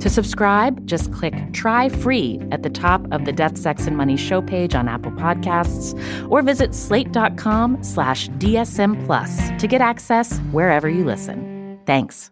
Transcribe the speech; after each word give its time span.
To 0.00 0.08
subscribe, 0.08 0.86
just 0.86 1.12
click 1.12 1.34
Try 1.52 1.88
Free 1.88 2.40
at 2.52 2.62
the 2.62 2.70
top 2.70 3.06
of 3.10 3.24
the 3.24 3.32
Death, 3.32 3.58
Sex, 3.58 3.86
and 3.86 3.96
Money 3.96 4.16
show 4.16 4.40
page 4.40 4.74
on 4.74 4.88
Apple 4.88 5.12
Podcasts 5.12 5.94
or 6.30 6.42
visit 6.42 6.74
slate.com 6.74 7.82
slash 7.82 8.28
DSM 8.30 9.04
Plus 9.06 9.50
to 9.58 9.66
get 9.66 9.80
access 9.80 10.38
wherever 10.52 10.88
you 10.88 11.04
listen. 11.04 11.80
Thanks. 11.84 12.30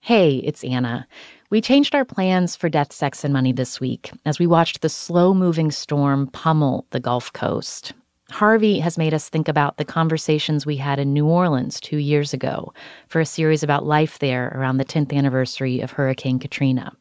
Hey, 0.00 0.36
it's 0.36 0.62
Anna. 0.62 1.08
We 1.50 1.60
changed 1.60 1.94
our 1.94 2.04
plans 2.04 2.56
for 2.56 2.68
Death, 2.68 2.92
Sex, 2.92 3.24
and 3.24 3.32
Money 3.32 3.52
this 3.52 3.80
week 3.80 4.12
as 4.26 4.38
we 4.38 4.46
watched 4.46 4.82
the 4.82 4.88
slow 4.88 5.32
moving 5.32 5.70
storm 5.70 6.26
pummel 6.28 6.86
the 6.90 7.00
Gulf 7.00 7.32
Coast. 7.32 7.94
Harvey 8.34 8.80
has 8.80 8.98
made 8.98 9.14
us 9.14 9.28
think 9.28 9.46
about 9.46 9.76
the 9.76 9.84
conversations 9.84 10.66
we 10.66 10.76
had 10.76 10.98
in 10.98 11.12
New 11.12 11.24
Orleans 11.24 11.78
two 11.78 11.98
years 11.98 12.34
ago 12.34 12.72
for 13.06 13.20
a 13.20 13.26
series 13.26 13.62
about 13.62 13.86
life 13.86 14.18
there 14.18 14.48
around 14.56 14.78
the 14.78 14.84
10th 14.84 15.12
anniversary 15.16 15.80
of 15.80 15.92
Hurricane 15.92 16.40
Katrina. 16.40 16.92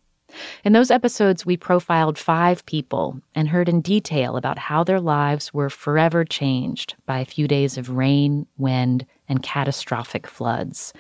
In 0.64 0.74
those 0.74 0.92
episodes, 0.92 1.44
we 1.44 1.58
profiled 1.58 2.20
five 2.20 2.64
people 2.68 3.20
and 3.34 3.48
heard 3.48 3.68
in 3.68 3.82
detail 3.82 4.38
about 4.38 4.60
how 4.60 4.84
their 4.84 5.00
lives 5.00 5.52
were 5.52 5.72
forever 5.72 6.24
changed 6.24 6.94
by 7.08 7.18
a 7.18 7.26
few 7.26 7.48
days 7.48 7.80
of 7.80 7.90
rain, 7.90 8.46
wind, 8.60 9.04
and 9.28 9.42
catastrophic 9.42 10.28
floods. 10.28 10.94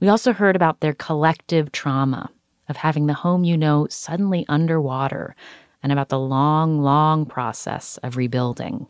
We 0.00 0.08
also 0.08 0.32
heard 0.32 0.56
about 0.56 0.80
their 0.80 0.94
collective 0.94 1.72
trauma 1.72 2.30
of 2.70 2.78
having 2.78 3.04
the 3.04 3.12
home 3.12 3.44
you 3.44 3.58
know 3.58 3.86
suddenly 3.90 4.46
underwater 4.48 5.36
and 5.82 5.92
about 5.92 6.08
the 6.08 6.18
long, 6.18 6.80
long 6.80 7.26
process 7.26 7.98
of 8.02 8.16
rebuilding. 8.16 8.86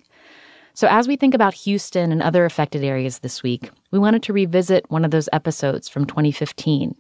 So, 0.77 0.89
as 0.89 1.07
we 1.07 1.15
think 1.15 1.35
about 1.35 1.55
Houston 1.55 2.11
and 2.11 2.21
other 2.21 2.45
affected 2.45 2.83
areas 2.83 3.21
this 3.21 3.45
week, 3.45 3.71
we 3.93 3.99
wanted 4.01 4.25
to 4.25 4.33
revisit 4.33 4.91
one 4.91 5.05
of 5.05 5.13
those 5.13 5.29
episodes 5.33 5.89
from 5.89 6.05
2015. 6.05 6.97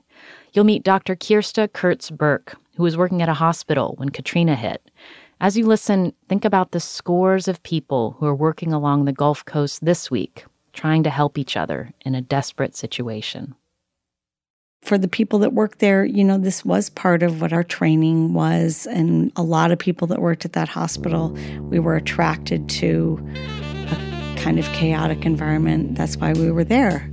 You'll 0.52 0.64
meet 0.64 0.84
Dr. 0.84 1.16
Kirsta 1.16 1.72
Kurtz 1.72 2.08
Burke, 2.08 2.56
who 2.76 2.84
was 2.84 2.96
working 2.96 3.20
at 3.20 3.28
a 3.28 3.34
hospital 3.34 3.94
when 3.96 4.10
Katrina 4.10 4.54
hit. 4.54 4.88
As 5.40 5.58
you 5.58 5.66
listen, 5.66 6.12
think 6.28 6.44
about 6.44 6.70
the 6.70 6.78
scores 6.78 7.48
of 7.48 7.64
people 7.64 8.16
who 8.18 8.26
are 8.26 8.34
working 8.34 8.72
along 8.72 9.04
the 9.04 9.12
Gulf 9.12 9.44
Coast 9.44 9.84
this 9.84 10.08
week, 10.08 10.44
trying 10.72 11.02
to 11.02 11.10
help 11.10 11.36
each 11.36 11.56
other 11.56 11.92
in 12.02 12.14
a 12.14 12.22
desperate 12.22 12.76
situation. 12.76 13.56
For 14.82 14.98
the 14.98 15.08
people 15.08 15.40
that 15.40 15.52
work 15.52 15.78
there, 15.78 16.04
you 16.04 16.22
know, 16.22 16.38
this 16.38 16.64
was 16.64 16.90
part 16.90 17.22
of 17.22 17.40
what 17.40 17.52
our 17.52 17.64
training 17.64 18.34
was. 18.34 18.86
And 18.86 19.32
a 19.34 19.42
lot 19.42 19.72
of 19.72 19.78
people 19.78 20.06
that 20.08 20.20
worked 20.20 20.44
at 20.44 20.52
that 20.52 20.68
hospital, 20.68 21.30
we 21.62 21.78
were 21.78 21.96
attracted 21.96 22.68
to 22.68 23.18
kind 24.44 24.58
of 24.58 24.66
chaotic 24.74 25.24
environment. 25.24 25.96
That's 25.96 26.18
why 26.18 26.34
we 26.34 26.52
were 26.52 26.64
there. 26.64 27.10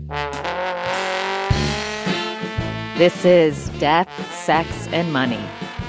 This 2.97 3.23
is 3.23 3.69
Death, 3.79 4.09
Sex, 4.43 4.89
and 4.89 5.13
Money 5.13 5.39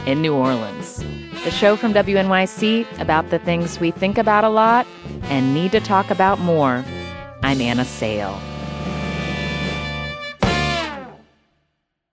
in 0.06 0.22
New 0.22 0.34
Orleans. 0.34 0.98
The 1.42 1.50
show 1.50 1.74
from 1.74 1.92
WNYC 1.94 2.86
about 3.00 3.30
the 3.30 3.40
things 3.40 3.80
we 3.80 3.90
think 3.90 4.18
about 4.18 4.44
a 4.44 4.48
lot 4.50 4.86
and 5.24 5.52
need 5.52 5.72
to 5.72 5.80
talk 5.80 6.12
about 6.12 6.38
more. 6.38 6.84
I'm 7.42 7.60
Anna 7.60 7.84
Sale. 7.84 8.38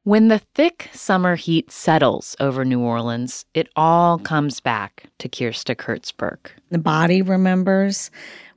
When 0.06 0.30
the 0.30 0.42
thick 0.56 0.90
summer 0.92 1.36
heat 1.36 1.72
settles 1.72 2.36
over 2.40 2.66
New 2.66 2.80
Orleans, 2.80 3.46
it 3.54 3.70
all 3.76 4.18
comes 4.18 4.60
back 4.60 5.04
to 5.20 5.30
Kirsta 5.30 5.78
Kurtz 5.78 6.12
Burke. 6.12 6.56
The 6.72 6.80
body 6.80 7.22
remembers 7.22 8.10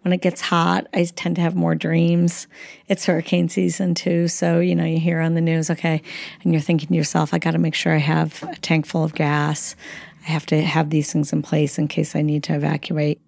when 0.03 0.13
it 0.13 0.21
gets 0.21 0.41
hot, 0.41 0.87
I 0.93 1.05
tend 1.05 1.37
to 1.37 1.43
have 1.43 1.55
more 1.55 1.75
dreams. 1.75 2.47
It's 2.89 3.07
hurricane 3.07 3.49
season 3.49 3.95
too. 3.95 4.29
So, 4.29 4.61
you 4.61 4.75
know, 4.75 4.85
you 4.85 4.99
hear 4.99 5.21
on 5.21 5.35
the 5.35 5.41
news, 5.41 5.71
okay, 5.71 6.03
and 6.43 6.53
you're 6.53 6.61
thinking 6.61 6.89
to 6.89 6.95
yourself, 6.95 7.33
I 7.33 7.39
got 7.39 7.53
to 7.53 7.59
make 7.59 7.75
sure 7.75 7.93
I 7.93 7.99
have 7.99 8.43
a 8.43 8.57
tank 8.57 8.87
full 8.87 9.05
of 9.05 9.15
gas. 9.15 9.75
I 10.27 10.31
have 10.31 10.47
to 10.47 10.61
have 10.63 10.91
these 10.91 11.13
things 11.13 11.33
in 11.33 11.43
place 11.43 11.79
in 11.79 11.89
case 11.89 12.15
I 12.15 12.23
need 12.23 12.43
to 12.45 12.55
evacuate. 12.55 13.21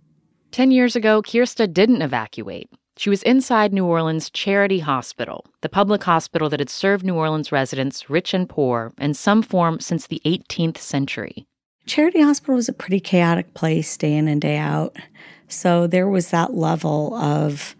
10 0.52 0.70
years 0.70 0.94
ago, 0.94 1.22
Kirsta 1.22 1.72
didn't 1.72 2.02
evacuate. 2.02 2.68
She 2.96 3.10
was 3.10 3.24
inside 3.24 3.72
New 3.72 3.86
Orleans 3.86 4.30
Charity 4.30 4.78
Hospital, 4.78 5.44
the 5.62 5.68
public 5.68 6.04
hospital 6.04 6.48
that 6.50 6.60
had 6.60 6.70
served 6.70 7.04
New 7.04 7.16
Orleans 7.16 7.50
residents, 7.50 8.08
rich 8.08 8.32
and 8.32 8.48
poor, 8.48 8.92
in 8.98 9.14
some 9.14 9.42
form 9.42 9.80
since 9.80 10.06
the 10.06 10.22
18th 10.24 10.78
century. 10.78 11.44
Charity 11.86 12.22
Hospital 12.22 12.54
was 12.54 12.68
a 12.68 12.72
pretty 12.72 13.00
chaotic 13.00 13.52
place 13.54 13.96
day 13.96 14.14
in 14.14 14.28
and 14.28 14.40
day 14.40 14.56
out. 14.56 14.96
So 15.54 15.86
there 15.86 16.08
was 16.08 16.30
that 16.30 16.54
level 16.54 17.14
of 17.14 17.76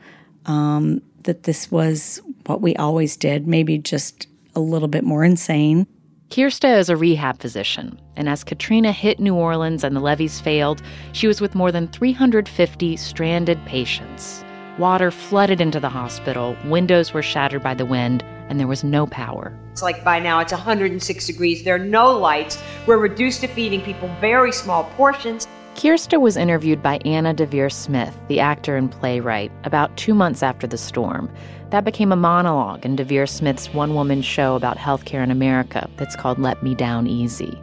um, 0.46 1.02
that 1.24 1.42
this 1.42 1.70
was 1.70 2.20
what 2.46 2.60
we 2.60 2.76
always 2.76 3.16
did, 3.16 3.46
maybe 3.46 3.78
just 3.78 4.26
a 4.54 4.60
little 4.60 4.88
bit 4.88 5.04
more 5.04 5.24
insane. 5.24 5.86
Kirsta 6.30 6.78
is 6.78 6.88
a 6.88 6.96
rehab 6.96 7.40
physician, 7.40 8.00
and 8.16 8.28
as 8.28 8.44
Katrina 8.44 8.92
hit 8.92 9.20
New 9.20 9.34
Orleans 9.34 9.84
and 9.84 9.94
the 9.94 10.00
levees 10.00 10.40
failed, 10.40 10.82
she 11.12 11.26
was 11.26 11.40
with 11.40 11.54
more 11.54 11.70
than 11.70 11.88
350 11.88 12.96
stranded 12.96 13.64
patients. 13.66 14.44
Water 14.78 15.10
flooded 15.10 15.60
into 15.60 15.78
the 15.78 15.88
hospital, 15.88 16.56
windows 16.64 17.12
were 17.12 17.22
shattered 17.22 17.62
by 17.62 17.74
the 17.74 17.86
wind, 17.86 18.24
and 18.48 18.58
there 18.58 18.66
was 18.66 18.82
no 18.82 19.06
power. 19.06 19.56
It's 19.72 19.82
like 19.82 20.02
by 20.02 20.18
now 20.18 20.40
it's 20.40 20.52
106 20.52 21.26
degrees, 21.26 21.62
there 21.62 21.76
are 21.76 21.78
no 21.78 22.16
lights. 22.16 22.60
We're 22.86 22.98
reduced 22.98 23.40
to 23.42 23.48
feeding 23.48 23.82
people 23.82 24.08
very 24.20 24.50
small 24.50 24.84
portions. 24.96 25.46
Kirsta 25.74 26.20
was 26.20 26.36
interviewed 26.36 26.82
by 26.82 26.98
Anna 27.04 27.34
Deavere 27.34 27.70
Smith, 27.70 28.16
the 28.28 28.38
actor 28.38 28.76
and 28.76 28.90
playwright, 28.90 29.50
about 29.64 29.96
two 29.96 30.14
months 30.14 30.40
after 30.40 30.68
the 30.68 30.78
storm. 30.78 31.28
That 31.70 31.84
became 31.84 32.12
a 32.12 32.16
monologue 32.16 32.86
in 32.86 32.94
Deavere 32.94 33.28
Smith's 33.28 33.74
one 33.74 33.94
woman 33.94 34.22
show 34.22 34.54
about 34.54 34.78
healthcare 34.78 35.24
in 35.24 35.32
America 35.32 35.90
that's 35.96 36.14
called 36.14 36.38
Let 36.38 36.62
Me 36.62 36.76
Down 36.76 37.08
Easy. 37.08 37.60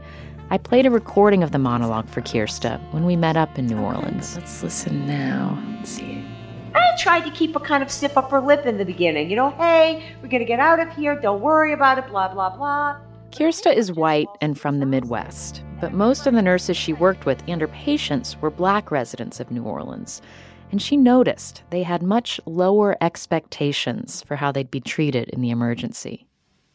I 0.50 0.58
played 0.58 0.86
a 0.86 0.92
recording 0.92 1.42
of 1.42 1.52
the 1.52 1.58
monologue 1.58 2.10
for 2.10 2.22
Kirsta 2.22 2.82
when 2.92 3.06
we 3.06 3.16
met 3.16 3.38
up 3.38 3.58
in 3.58 3.66
New 3.68 3.80
Orleans. 3.80 4.36
Let's 4.36 4.62
listen 4.62 5.08
now. 5.08 5.58
Let's 5.78 5.92
see. 5.92 6.22
I 6.76 6.96
tried 7.00 7.22
to 7.22 7.32
keep 7.32 7.56
a 7.56 7.62
kind 7.62 7.82
of 7.82 7.90
stiff 7.90 8.18
upper 8.18 8.42
lip 8.42 8.66
in 8.66 8.78
the 8.78 8.86
beginning. 8.86 9.30
You 9.30 9.38
know, 9.38 9.52
hey, 9.52 10.04
we're 10.22 10.28
going 10.28 10.42
to 10.42 10.46
get 10.46 10.60
out 10.60 10.82
of 10.82 10.94
here. 10.96 11.16
Don't 11.16 11.40
worry 11.40 11.72
about 11.72 11.98
it, 11.98 12.08
blah, 12.08 12.28
blah, 12.28 12.56
blah. 12.58 12.98
Kirsta 13.32 13.74
is 13.74 13.94
white 13.94 14.28
and 14.42 14.60
from 14.60 14.80
the 14.80 14.86
Midwest, 14.86 15.64
but 15.82 15.94
most 15.94 16.28
of 16.28 16.36
the 16.36 16.42
nurses 16.44 16.78
she 16.78 16.94
worked 16.94 17.26
with 17.26 17.44
and 17.48 17.60
her 17.60 17.68
patients 17.68 18.40
were 18.40 18.52
black 18.52 18.92
residents 18.92 19.40
of 19.40 19.50
New 19.50 19.64
Orleans. 19.64 20.22
And 20.72 20.80
she 20.80 20.96
noticed 20.96 21.64
they 21.72 21.82
had 21.82 22.04
much 22.04 22.40
lower 22.46 22.96
expectations 23.02 24.24
for 24.24 24.36
how 24.36 24.52
they'd 24.52 24.70
be 24.70 24.80
treated 24.80 25.28
in 25.30 25.42
the 25.42 25.50
emergency. 25.50 26.28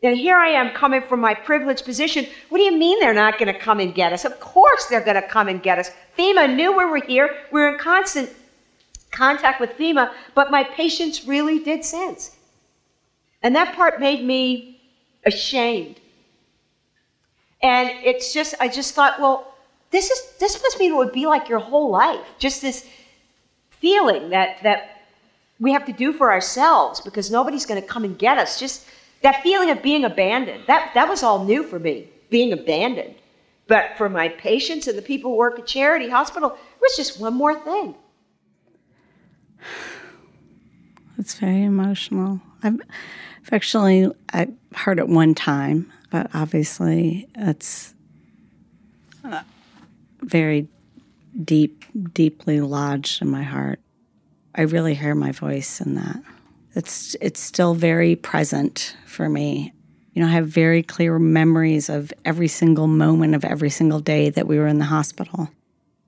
And 0.03 0.19
here 0.19 0.37
I 0.37 0.49
am 0.49 0.75
coming 0.75 1.03
from 1.03 1.21
my 1.21 1.35
privileged 1.35 1.85
position. 1.85 2.27
What 2.49 2.59
do 2.59 2.65
you 2.65 2.77
mean 2.77 2.99
they're 3.01 3.15
not 3.15 3.39
going 3.39 3.53
to 3.53 3.59
come 3.59 3.79
and 3.79 3.95
get 3.95 4.13
us? 4.13 4.25
Of 4.25 4.39
course 4.41 4.87
they're 4.87 5.01
going 5.01 5.21
to 5.21 5.27
come 5.27 5.49
and 5.49 5.63
get 5.63 5.79
us. 5.79 5.91
FEMA 6.19 6.55
knew 6.55 6.77
we 6.77 6.85
were 6.85 7.01
here. 7.01 7.31
We 7.53 7.61
were 7.61 7.69
in 7.69 7.79
constant 7.79 8.29
contact 9.13 9.61
with 9.61 9.71
FEMA, 9.79 10.13
but 10.35 10.51
my 10.51 10.65
patients 10.65 11.27
really 11.27 11.61
did 11.61 11.85
sense. 11.85 12.37
And 13.43 13.55
that 13.55 13.75
part 13.77 14.01
made 14.01 14.25
me 14.25 14.81
ashamed 15.25 16.01
and 17.63 17.91
it's 18.05 18.33
just, 18.33 18.55
I 18.61 18.69
just 18.69 18.95
thought, 18.95 19.21
well, 19.21 19.55
this 19.91 20.11
is 20.11 20.33
this 20.39 20.61
must 20.63 20.79
mean 20.79 20.93
it 20.93 20.97
would 20.97 21.13
be 21.13 21.27
like 21.27 21.49
your 21.49 21.59
whole 21.59 21.91
life. 21.91 22.25
Just 22.39 22.61
this 22.61 22.87
feeling 23.71 24.31
that 24.31 24.63
that 24.63 25.03
we 25.59 25.73
have 25.73 25.87
to 25.87 25.93
do 25.93 26.13
for 26.13 26.31
ourselves 26.31 27.01
because 27.01 27.31
nobody's 27.31 27.65
going 27.65 27.81
to 27.81 27.87
come 27.87 28.05
and 28.05 28.19
get 28.19 28.37
us. 28.37 28.59
Just 28.59 28.87
that 29.23 29.43
feeling 29.43 29.71
of 29.71 29.83
being 29.83 30.05
abandoned. 30.05 30.65
That 30.67 30.93
that 30.95 31.09
was 31.09 31.23
all 31.23 31.45
new 31.45 31.63
for 31.63 31.79
me. 31.79 32.09
Being 32.31 32.53
abandoned. 32.53 33.15
But 33.69 33.97
for 33.97 34.09
my 34.09 34.29
patients 34.29 34.87
and 34.87 34.97
the 34.97 35.03
people 35.03 35.33
who 35.33 35.37
work 35.37 35.59
at 35.59 35.67
Charity 35.67 36.09
Hospital, 36.09 36.51
it 36.51 36.81
was 36.81 36.97
just 36.97 37.21
one 37.21 37.35
more 37.35 37.59
thing. 37.59 37.95
It's 41.19 41.35
very 41.35 41.65
emotional. 41.65 42.41
I've, 42.63 42.79
I've 43.43 43.53
actually 43.53 44.11
I 44.33 44.49
heard 44.75 44.99
it 44.99 45.09
one 45.09 45.35
time, 45.35 45.91
but 46.11 46.31
obviously 46.35 47.29
it's 47.35 47.95
very 50.23 50.69
deep, 51.45 51.85
deeply 52.13 52.61
lodged 52.61 53.23
in 53.23 53.29
my 53.29 53.43
heart. 53.43 53.81
I 54.55 54.63
really 54.63 54.95
hear 54.95 55.15
my 55.15 55.33
voice 55.33 55.81
in 55.81 55.95
that. 55.97 56.23
It's 56.75 57.17
it's 57.21 57.41
still 57.41 57.75
very 57.75 58.17
present 58.17 58.97
for 59.07 59.29
me. 59.29 59.73
You 60.13 60.23
know, 60.23 60.29
I 60.29 60.33
have 60.33 60.49
very 60.49 60.83
clear 60.83 61.19
memories 61.19 61.89
of 61.89 62.13
every 62.25 62.49
single 62.49 62.87
moment 62.87 63.35
of 63.35 63.45
every 63.45 63.71
single 63.71 64.01
day 64.01 64.31
that 64.31 64.47
we 64.47 64.59
were 64.59 64.67
in 64.67 64.79
the 64.79 64.85
hospital. 64.87 65.51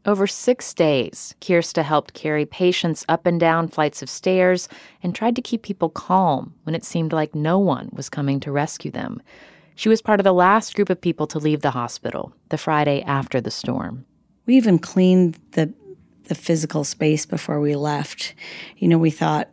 Over 0.06 0.26
six 0.26 0.72
days, 0.72 1.34
Kirsta 1.42 1.82
helped 1.82 2.14
carry 2.14 2.46
patients 2.46 3.04
up 3.08 3.26
and 3.26 3.38
down 3.38 3.68
flights 3.68 4.00
of 4.00 4.08
stairs 4.08 4.68
and 5.02 5.14
tried 5.14 5.36
to 5.36 5.42
keep 5.42 5.62
people 5.62 5.90
calm 5.90 6.54
when 6.62 6.74
it 6.74 6.84
seemed 6.84 7.12
like 7.12 7.34
no 7.34 7.58
one 7.58 7.90
was 7.92 8.08
coming 8.08 8.40
to 8.40 8.52
rescue 8.52 8.90
them. 8.90 9.20
She 9.78 9.88
was 9.88 10.02
part 10.02 10.18
of 10.18 10.24
the 10.24 10.32
last 10.32 10.74
group 10.74 10.90
of 10.90 11.00
people 11.00 11.28
to 11.28 11.38
leave 11.38 11.60
the 11.60 11.70
hospital 11.70 12.34
the 12.48 12.58
Friday 12.58 13.00
after 13.02 13.40
the 13.40 13.52
storm. 13.52 14.04
We 14.44 14.56
even 14.56 14.80
cleaned 14.80 15.38
the 15.52 15.72
the 16.24 16.34
physical 16.34 16.82
space 16.82 17.24
before 17.24 17.60
we 17.60 17.76
left. 17.76 18.34
You 18.78 18.88
know, 18.88 18.98
we 18.98 19.12
thought 19.12 19.50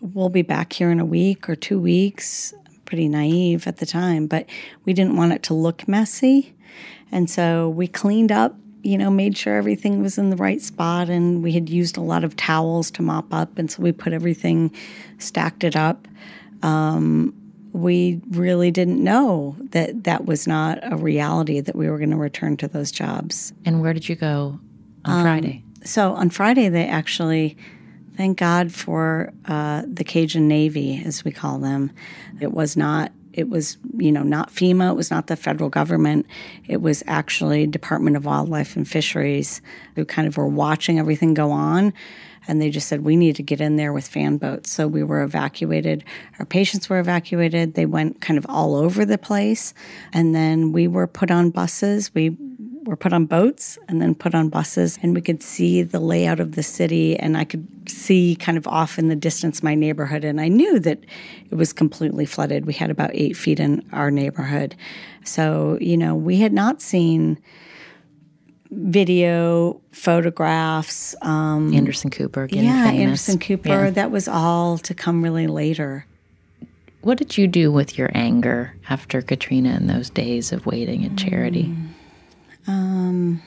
we'll 0.00 0.28
be 0.28 0.42
back 0.42 0.72
here 0.72 0.92
in 0.92 1.00
a 1.00 1.04
week 1.04 1.48
or 1.48 1.56
two 1.56 1.80
weeks. 1.80 2.54
Pretty 2.84 3.08
naive 3.08 3.66
at 3.66 3.78
the 3.78 3.86
time, 3.86 4.28
but 4.28 4.46
we 4.84 4.92
didn't 4.92 5.16
want 5.16 5.32
it 5.32 5.42
to 5.42 5.54
look 5.54 5.88
messy. 5.88 6.54
And 7.10 7.28
so 7.28 7.68
we 7.68 7.88
cleaned 7.88 8.30
up 8.30 8.54
you 8.84 8.96
know, 8.96 9.10
made 9.10 9.36
sure 9.36 9.56
everything 9.56 10.00
was 10.00 10.16
in 10.16 10.30
the 10.30 10.36
right 10.36 10.62
spot. 10.62 11.08
And 11.08 11.42
we 11.42 11.50
had 11.50 11.68
used 11.68 11.96
a 11.96 12.00
lot 12.00 12.22
of 12.22 12.36
towels 12.36 12.88
to 12.92 13.02
mop 13.02 13.34
up. 13.34 13.58
And 13.58 13.68
so 13.68 13.82
we 13.82 13.90
put 13.90 14.12
everything, 14.12 14.72
stacked 15.18 15.64
it 15.64 15.74
up. 15.74 16.06
Um, 16.62 17.34
we 17.76 18.20
really 18.30 18.70
didn't 18.70 19.02
know 19.02 19.54
that 19.70 20.04
that 20.04 20.24
was 20.24 20.46
not 20.46 20.78
a 20.82 20.96
reality 20.96 21.60
that 21.60 21.76
we 21.76 21.90
were 21.90 21.98
going 21.98 22.10
to 22.10 22.16
return 22.16 22.56
to 22.56 22.68
those 22.68 22.90
jobs. 22.90 23.52
And 23.66 23.82
where 23.82 23.92
did 23.92 24.08
you 24.08 24.16
go 24.16 24.58
on 25.04 25.18
um, 25.18 25.22
Friday? 25.22 25.62
So 25.84 26.14
on 26.14 26.30
Friday, 26.30 26.70
they 26.70 26.86
actually, 26.86 27.56
thank 28.16 28.38
God 28.38 28.72
for 28.72 29.32
uh, 29.44 29.82
the 29.86 30.04
Cajun 30.04 30.48
Navy, 30.48 31.02
as 31.04 31.22
we 31.22 31.30
call 31.30 31.58
them. 31.58 31.92
It 32.40 32.52
was 32.52 32.76
not 32.76 33.12
it 33.36 33.50
was, 33.50 33.76
you 33.98 34.10
know, 34.10 34.22
not 34.22 34.50
FEMA, 34.50 34.92
it 34.92 34.96
was 34.96 35.10
not 35.10 35.26
the 35.26 35.36
federal 35.36 35.68
government. 35.68 36.24
It 36.68 36.80
was 36.80 37.04
actually 37.06 37.66
Department 37.66 38.16
of 38.16 38.24
Wildlife 38.24 38.76
and 38.76 38.88
Fisheries 38.88 39.60
who 39.94 40.06
kind 40.06 40.26
of 40.26 40.38
were 40.38 40.48
watching 40.48 40.98
everything 40.98 41.34
go 41.34 41.50
on. 41.50 41.92
And 42.48 42.60
they 42.60 42.70
just 42.70 42.88
said, 42.88 43.02
we 43.02 43.16
need 43.16 43.36
to 43.36 43.42
get 43.42 43.60
in 43.60 43.76
there 43.76 43.92
with 43.92 44.06
fan 44.06 44.36
boats. 44.36 44.70
So 44.70 44.86
we 44.86 45.02
were 45.02 45.22
evacuated. 45.22 46.04
Our 46.38 46.46
patients 46.46 46.88
were 46.88 46.98
evacuated. 46.98 47.74
They 47.74 47.86
went 47.86 48.20
kind 48.20 48.38
of 48.38 48.46
all 48.48 48.74
over 48.74 49.04
the 49.04 49.18
place. 49.18 49.74
And 50.12 50.34
then 50.34 50.72
we 50.72 50.88
were 50.88 51.06
put 51.06 51.30
on 51.30 51.50
buses. 51.50 52.14
We 52.14 52.36
were 52.84 52.96
put 52.96 53.12
on 53.12 53.26
boats 53.26 53.78
and 53.88 54.00
then 54.00 54.14
put 54.14 54.32
on 54.34 54.48
buses, 54.48 54.96
and 55.02 55.12
we 55.12 55.20
could 55.20 55.42
see 55.42 55.82
the 55.82 55.98
layout 55.98 56.38
of 56.38 56.54
the 56.54 56.62
city. 56.62 57.18
And 57.18 57.36
I 57.36 57.44
could 57.44 57.66
see 57.88 58.36
kind 58.36 58.56
of 58.56 58.66
off 58.68 58.98
in 58.98 59.08
the 59.08 59.16
distance 59.16 59.62
my 59.62 59.74
neighborhood. 59.74 60.24
And 60.24 60.40
I 60.40 60.46
knew 60.46 60.78
that 60.80 61.00
it 61.50 61.54
was 61.56 61.72
completely 61.72 62.26
flooded. 62.26 62.64
We 62.64 62.74
had 62.74 62.90
about 62.90 63.10
eight 63.12 63.36
feet 63.36 63.58
in 63.58 63.84
our 63.92 64.10
neighborhood. 64.10 64.76
So, 65.24 65.78
you 65.80 65.96
know, 65.96 66.14
we 66.14 66.38
had 66.38 66.52
not 66.52 66.80
seen 66.80 67.38
video, 68.70 69.80
photographs. 69.92 71.14
Um, 71.22 71.72
Anderson 71.74 72.10
Cooper, 72.10 72.48
yeah, 72.50 72.84
famous. 72.84 73.00
Anderson 73.00 73.38
Cooper. 73.38 73.68
Yeah. 73.68 73.90
That 73.90 74.10
was 74.10 74.28
all 74.28 74.78
to 74.78 74.94
come 74.94 75.22
really 75.22 75.46
later. 75.46 76.06
What 77.02 77.18
did 77.18 77.38
you 77.38 77.46
do 77.46 77.70
with 77.70 77.96
your 77.96 78.10
anger 78.14 78.74
after 78.88 79.22
Katrina 79.22 79.70
and 79.70 79.88
those 79.88 80.10
days 80.10 80.52
of 80.52 80.66
waiting 80.66 81.04
at 81.04 81.16
charity? 81.16 81.64
Mm. 81.64 81.88
Um, 82.68 83.42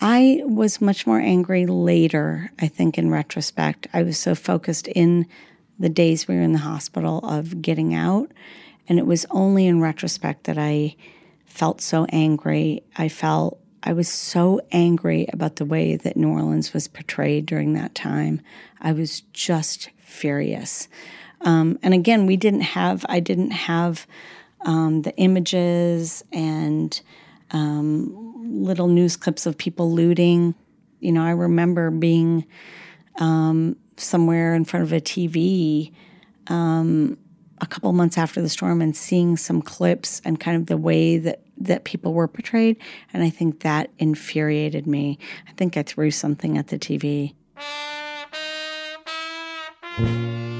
I 0.00 0.42
was 0.44 0.80
much 0.80 1.06
more 1.06 1.18
angry 1.18 1.66
later, 1.66 2.52
I 2.60 2.68
think, 2.68 2.98
in 2.98 3.10
retrospect. 3.10 3.88
I 3.92 4.02
was 4.02 4.18
so 4.18 4.34
focused 4.34 4.86
in 4.88 5.26
the 5.78 5.88
days 5.88 6.28
we 6.28 6.36
were 6.36 6.42
in 6.42 6.52
the 6.52 6.58
hospital 6.58 7.18
of 7.24 7.60
getting 7.62 7.94
out. 7.94 8.30
And 8.88 8.98
it 8.98 9.06
was 9.06 9.26
only 9.30 9.66
in 9.66 9.80
retrospect 9.80 10.44
that 10.44 10.58
I 10.58 10.94
felt 11.54 11.80
so 11.80 12.04
angry. 12.08 12.82
I 12.96 13.08
felt 13.08 13.60
I 13.84 13.92
was 13.92 14.08
so 14.08 14.60
angry 14.72 15.28
about 15.32 15.54
the 15.56 15.64
way 15.64 15.94
that 15.94 16.16
New 16.16 16.30
Orleans 16.30 16.74
was 16.74 16.88
portrayed 16.88 17.46
during 17.46 17.74
that 17.74 17.94
time. 17.94 18.40
I 18.80 18.90
was 18.90 19.20
just 19.32 19.90
furious. 19.98 20.88
Um, 21.42 21.78
and 21.80 21.94
again, 21.94 22.26
we 22.26 22.36
didn't 22.36 22.62
have, 22.62 23.06
I 23.08 23.20
didn't 23.20 23.52
have 23.52 24.04
um, 24.62 25.02
the 25.02 25.16
images 25.16 26.24
and 26.32 27.00
um, 27.52 28.64
little 28.64 28.88
news 28.88 29.14
clips 29.14 29.46
of 29.46 29.56
people 29.56 29.92
looting. 29.92 30.56
You 30.98 31.12
know, 31.12 31.22
I 31.22 31.30
remember 31.30 31.92
being 31.92 32.46
um, 33.20 33.76
somewhere 33.96 34.56
in 34.56 34.64
front 34.64 34.86
of 34.86 34.92
a 34.92 35.00
TV 35.00 35.92
um, 36.48 37.16
a 37.60 37.66
couple 37.66 37.92
months 37.92 38.18
after 38.18 38.42
the 38.42 38.48
storm 38.48 38.82
and 38.82 38.96
seeing 38.96 39.36
some 39.36 39.62
clips 39.62 40.20
and 40.24 40.40
kind 40.40 40.56
of 40.56 40.66
the 40.66 40.76
way 40.76 41.16
that 41.18 41.43
that 41.58 41.84
people 41.84 42.14
were 42.14 42.28
portrayed, 42.28 42.76
and 43.12 43.22
I 43.22 43.30
think 43.30 43.60
that 43.60 43.90
infuriated 43.98 44.86
me. 44.86 45.18
I 45.48 45.52
think 45.52 45.76
I 45.76 45.82
threw 45.82 46.10
something 46.10 46.58
at 46.58 46.68
the 46.68 46.78
TV. 46.78 47.34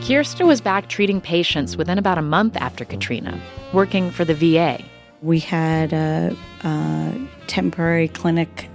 Kirsta 0.04 0.46
was 0.46 0.60
back 0.60 0.88
treating 0.88 1.20
patients 1.20 1.76
within 1.76 1.98
about 1.98 2.18
a 2.18 2.22
month 2.22 2.56
after 2.56 2.84
Katrina, 2.84 3.40
working 3.72 4.10
for 4.10 4.24
the 4.24 4.34
VA. 4.34 4.84
We 5.22 5.40
had 5.40 5.92
a, 5.92 6.36
a 6.62 7.28
temporary 7.46 8.08
clinic 8.08 8.68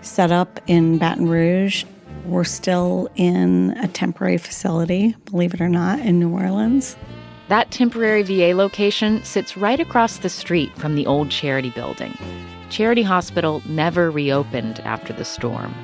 set 0.00 0.32
up 0.32 0.60
in 0.66 0.98
Baton 0.98 1.28
Rouge. 1.28 1.84
We're 2.24 2.44
still 2.44 3.08
in 3.14 3.76
a 3.78 3.88
temporary 3.88 4.38
facility, 4.38 5.14
believe 5.26 5.52
it 5.52 5.60
or 5.60 5.68
not, 5.68 6.00
in 6.00 6.18
New 6.18 6.30
Orleans. 6.30 6.96
That 7.48 7.70
temporary 7.70 8.22
VA 8.22 8.54
location 8.56 9.22
sits 9.22 9.54
right 9.54 9.78
across 9.78 10.16
the 10.16 10.30
street 10.30 10.74
from 10.78 10.94
the 10.94 11.06
old 11.06 11.30
Charity 11.30 11.70
building. 11.70 12.16
Charity 12.70 13.02
Hospital 13.02 13.62
never 13.66 14.10
reopened 14.10 14.80
after 14.80 15.12
the 15.12 15.26
storm. 15.26 15.74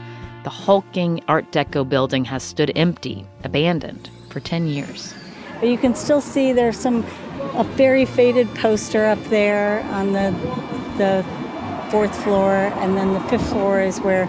The 0.43 0.51
hulking 0.51 1.23
Art 1.29 1.53
Deco 1.53 1.87
building 1.87 2.25
has 2.25 2.43
stood 2.43 2.73
empty, 2.77 3.27
abandoned, 3.45 4.09
for 4.31 4.41
10 4.41 4.69
years. 4.69 5.13
But 5.61 5.69
you 5.69 5.77
can 5.77 5.95
still 5.95 6.23
see 6.23 6.55
there's 6.55 6.79
some 6.79 7.05
a 7.55 7.65
very 7.65 8.07
faded 8.07 8.49
poster 8.55 9.05
up 9.05 9.23
there 9.25 9.83
on 9.93 10.13
the 10.13 10.31
the 10.97 11.25
fourth 11.91 12.15
floor, 12.25 12.55
and 12.55 12.97
then 12.97 13.13
the 13.13 13.21
fifth 13.29 13.49
floor 13.51 13.83
is 13.83 14.01
where 14.01 14.27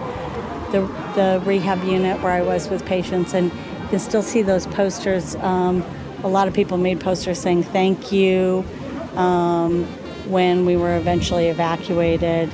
the 0.70 0.80
the 1.14 1.42
rehab 1.46 1.82
unit 1.84 2.20
where 2.20 2.32
I 2.32 2.42
was 2.42 2.68
with 2.68 2.84
patients, 2.84 3.32
and 3.32 3.50
you 3.50 3.88
can 3.88 3.98
still 3.98 4.22
see 4.22 4.42
those 4.42 4.66
posters. 4.66 5.34
Um, 5.36 5.82
a 6.24 6.28
lot 6.28 6.48
of 6.48 6.54
people 6.54 6.78
made 6.78 7.00
posters 7.00 7.38
saying 7.38 7.64
thank 7.64 8.12
you 8.12 8.64
um, 9.14 9.84
when 10.28 10.64
we 10.66 10.76
were 10.76 10.96
eventually 10.96 11.48
evacuated, 11.48 12.50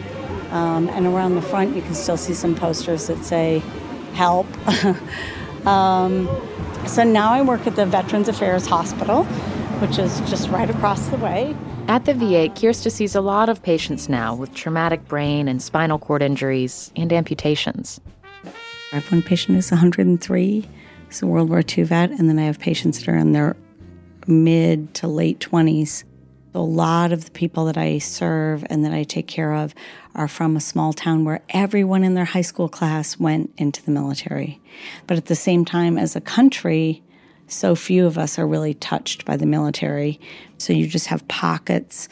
um, 0.50 0.88
and 0.90 1.06
around 1.06 1.34
the 1.34 1.42
front 1.42 1.76
you 1.76 1.82
can 1.82 1.94
still 1.94 2.16
see 2.16 2.34
some 2.34 2.54
posters 2.54 3.06
that 3.06 3.24
say 3.24 3.62
help. 4.14 4.46
Um, 5.66 6.28
so 6.86 7.02
now 7.02 7.32
I 7.32 7.42
work 7.42 7.66
at 7.66 7.76
the 7.76 7.84
Veterans 7.84 8.28
Affairs 8.28 8.64
Hospital 8.64 9.26
which 9.80 9.96
is 9.98 10.18
just 10.22 10.48
right 10.48 10.68
across 10.68 11.06
the 11.08 11.16
way. 11.18 11.54
At 11.86 12.04
the 12.04 12.12
VA, 12.12 12.48
Kirsta 12.48 12.90
sees 12.90 13.14
a 13.14 13.20
lot 13.20 13.48
of 13.48 13.62
patients 13.62 14.08
now 14.08 14.34
with 14.34 14.52
traumatic 14.52 15.06
brain 15.06 15.46
and 15.46 15.62
spinal 15.62 15.98
cord 15.98 16.20
injuries 16.20 16.90
and 16.96 17.12
amputations. 17.12 18.00
I 18.92 18.96
have 18.96 19.12
one 19.12 19.22
patient 19.22 19.54
who's 19.54 19.70
103, 19.70 20.68
he's 21.08 21.22
a 21.22 21.26
World 21.26 21.48
War 21.50 21.62
II 21.66 21.84
vet, 21.84 22.10
and 22.10 22.28
then 22.28 22.38
I 22.38 22.44
have 22.44 22.58
patients 22.58 23.00
that 23.00 23.08
are 23.08 23.16
in 23.16 23.32
their 23.32 23.56
mid 24.26 24.94
to 24.94 25.08
late 25.08 25.40
20s. 25.40 26.04
So 26.52 26.60
a 26.60 26.60
lot 26.60 27.12
of 27.12 27.24
the 27.24 27.30
people 27.30 27.66
that 27.66 27.76
I 27.76 27.98
serve 27.98 28.64
and 28.70 28.84
that 28.84 28.92
I 28.92 29.02
take 29.04 29.26
care 29.26 29.54
of 29.54 29.74
are 30.14 30.28
from 30.28 30.56
a 30.56 30.60
small 30.60 30.92
town 30.92 31.24
where 31.24 31.40
everyone 31.50 32.04
in 32.04 32.14
their 32.14 32.24
high 32.24 32.42
school 32.42 32.68
class 32.68 33.18
went 33.18 33.52
into 33.56 33.82
the 33.84 33.90
military. 33.90 34.60
But 35.06 35.16
at 35.16 35.26
the 35.26 35.36
same 35.36 35.64
time, 35.64 35.98
as 35.98 36.16
a 36.16 36.20
country, 36.20 37.02
so 37.46 37.74
few 37.74 38.06
of 38.06 38.18
us 38.18 38.38
are 38.38 38.46
really 38.46 38.74
touched 38.74 39.24
by 39.24 39.36
the 39.36 39.46
military. 39.46 40.20
So 40.58 40.72
you 40.72 40.86
just 40.86 41.06
have 41.06 41.26
pockets 41.28 42.08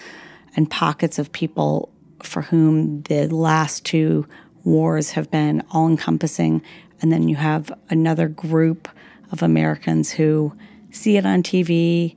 and 0.55 0.71
pockets 0.71 1.19
of 1.19 1.33
people 1.33 1.93
for 2.23 2.43
whom 2.43 3.03
the 3.03 3.29
last 3.29 3.85
two 3.85 4.27
wars 4.65 5.13
have 5.13 5.31
been 5.31 5.63
all 5.71 5.89
encompassing. 5.89 6.63
And 7.01 7.13
then 7.13 7.29
you 7.29 7.37
have 7.37 7.73
another 7.91 8.29
group 8.29 8.89
of 9.33 9.43
Americans 9.43 10.11
who 10.11 10.53
see 10.91 11.17
it 11.17 11.27
on 11.27 11.43
TV, 11.43 12.17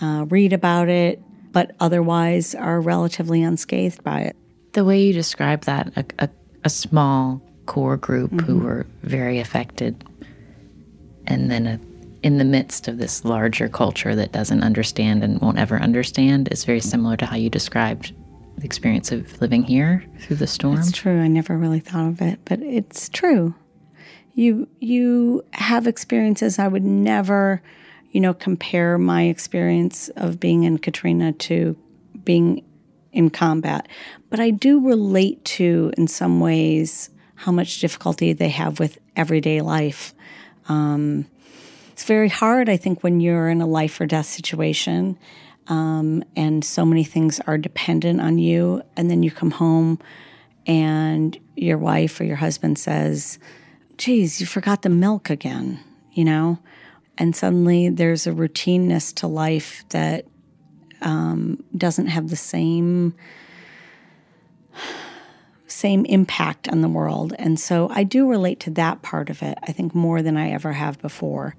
uh, 0.00 0.26
read 0.28 0.52
about 0.52 0.88
it, 0.88 1.20
but 1.52 1.74
otherwise 1.80 2.54
are 2.54 2.80
relatively 2.80 3.42
unscathed 3.42 4.02
by 4.04 4.20
it. 4.20 4.36
The 4.72 4.84
way 4.84 5.02
you 5.02 5.12
describe 5.12 5.62
that, 5.62 5.92
a, 5.96 6.04
a, 6.24 6.28
a 6.64 6.68
small 6.68 7.40
core 7.64 7.96
group 7.96 8.30
mm-hmm. 8.30 8.46
who 8.46 8.58
were 8.58 8.86
very 9.02 9.40
affected, 9.40 10.04
and 11.26 11.50
then 11.50 11.66
a, 11.66 11.80
in 12.22 12.38
the 12.38 12.44
midst 12.44 12.88
of 12.88 12.98
this 12.98 13.24
larger 13.24 13.68
culture 13.68 14.14
that 14.14 14.32
doesn't 14.32 14.62
understand 14.62 15.24
and 15.24 15.40
won't 15.40 15.58
ever 15.58 15.76
understand, 15.76 16.48
is 16.52 16.64
very 16.64 16.80
similar 16.80 17.16
to 17.16 17.26
how 17.26 17.36
you 17.36 17.48
described 17.48 18.14
the 18.58 18.64
experience 18.64 19.12
of 19.12 19.40
living 19.40 19.62
here 19.62 20.04
through 20.20 20.36
the 20.36 20.46
storm. 20.46 20.78
It's 20.78 20.92
true. 20.92 21.20
I 21.20 21.28
never 21.28 21.56
really 21.56 21.80
thought 21.80 22.06
of 22.08 22.22
it, 22.22 22.38
but 22.44 22.60
it's 22.60 23.08
true. 23.08 23.54
You 24.36 24.68
you 24.78 25.44
have 25.52 25.86
experiences 25.86 26.58
I 26.58 26.68
would 26.68 26.84
never, 26.84 27.62
you 28.10 28.20
know, 28.20 28.34
compare 28.34 28.98
my 28.98 29.22
experience 29.22 30.10
of 30.10 30.38
being 30.38 30.64
in 30.64 30.78
Katrina 30.78 31.32
to 31.32 31.74
being 32.22 32.62
in 33.12 33.30
combat. 33.30 33.88
But 34.28 34.38
I 34.38 34.50
do 34.50 34.86
relate 34.86 35.42
to 35.56 35.90
in 35.96 36.06
some 36.06 36.38
ways 36.38 37.08
how 37.34 37.50
much 37.50 37.80
difficulty 37.80 38.34
they 38.34 38.50
have 38.50 38.78
with 38.78 38.98
everyday 39.16 39.62
life. 39.62 40.14
Um, 40.68 41.26
it's 41.92 42.04
very 42.04 42.28
hard, 42.28 42.68
I 42.68 42.76
think, 42.76 43.02
when 43.02 43.20
you're 43.20 43.48
in 43.48 43.62
a 43.62 43.66
life 43.66 43.98
or 44.00 44.06
death 44.06 44.26
situation 44.26 45.18
um, 45.68 46.22
and 46.36 46.64
so 46.64 46.84
many 46.84 47.04
things 47.04 47.40
are 47.46 47.58
dependent 47.58 48.20
on 48.20 48.38
you. 48.38 48.82
And 48.96 49.10
then 49.10 49.22
you 49.22 49.30
come 49.30 49.50
home 49.50 49.98
and 50.66 51.38
your 51.56 51.78
wife 51.78 52.20
or 52.20 52.24
your 52.24 52.36
husband 52.36 52.78
says, 52.78 53.38
Geez, 53.98 54.40
you 54.40 54.46
forgot 54.46 54.82
the 54.82 54.88
milk 54.88 55.30
again, 55.30 55.80
you 56.12 56.24
know? 56.24 56.58
And 57.18 57.34
suddenly 57.34 57.88
there's 57.88 58.26
a 58.26 58.32
routineness 58.32 59.14
to 59.16 59.26
life 59.26 59.84
that 59.90 60.26
um, 61.00 61.62
doesn't 61.76 62.08
have 62.08 62.28
the 62.28 62.36
same 62.36 63.14
same 65.66 66.04
impact 66.06 66.68
on 66.68 66.80
the 66.80 66.88
world. 66.88 67.34
And 67.38 67.58
so 67.58 67.88
I 67.90 68.04
do 68.04 68.28
relate 68.28 68.60
to 68.60 68.70
that 68.70 69.02
part 69.02 69.28
of 69.28 69.42
it, 69.42 69.58
I 69.62 69.72
think, 69.72 69.94
more 69.94 70.22
than 70.22 70.36
I 70.36 70.50
ever 70.50 70.72
have 70.72 71.00
before. 71.02 71.56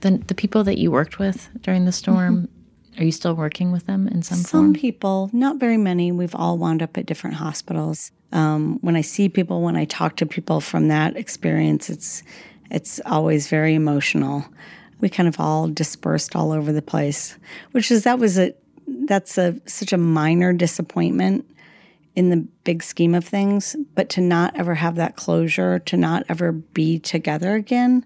The, 0.00 0.18
the 0.26 0.34
people 0.34 0.64
that 0.64 0.78
you 0.78 0.90
worked 0.90 1.18
with 1.18 1.50
during 1.60 1.84
the 1.84 1.92
storm, 1.92 2.48
mm-hmm. 2.48 3.00
are 3.00 3.04
you 3.04 3.12
still 3.12 3.34
working 3.34 3.70
with 3.70 3.86
them 3.86 4.08
in 4.08 4.22
some, 4.22 4.38
some 4.38 4.44
form? 4.44 4.74
Some 4.74 4.80
people, 4.80 5.30
not 5.32 5.58
very 5.58 5.76
many. 5.76 6.10
We've 6.10 6.34
all 6.34 6.58
wound 6.58 6.82
up 6.82 6.96
at 6.96 7.06
different 7.06 7.36
hospitals. 7.36 8.12
Um, 8.32 8.78
when 8.80 8.96
I 8.96 9.00
see 9.00 9.28
people, 9.28 9.62
when 9.62 9.76
I 9.76 9.84
talk 9.84 10.16
to 10.16 10.26
people 10.26 10.60
from 10.60 10.88
that 10.88 11.16
experience, 11.16 11.90
it's 11.90 12.22
it's 12.70 13.00
always 13.04 13.48
very 13.48 13.74
emotional. 13.74 14.44
We 15.00 15.08
kind 15.08 15.28
of 15.28 15.40
all 15.40 15.66
dispersed 15.68 16.36
all 16.36 16.52
over 16.52 16.72
the 16.72 16.82
place, 16.82 17.36
which 17.72 17.90
is 17.90 18.04
that 18.04 18.18
was 18.18 18.38
a 18.38 18.54
that's 18.86 19.38
a 19.38 19.60
such 19.66 19.92
a 19.92 19.98
minor 19.98 20.52
disappointment 20.52 21.46
in 22.14 22.30
the 22.30 22.46
big 22.64 22.82
scheme 22.82 23.14
of 23.14 23.24
things, 23.24 23.76
but 23.94 24.08
to 24.10 24.20
not 24.20 24.54
ever 24.56 24.74
have 24.74 24.96
that 24.96 25.16
closure, 25.16 25.78
to 25.78 25.96
not 25.96 26.24
ever 26.28 26.52
be 26.52 26.98
together 26.98 27.54
again, 27.54 28.04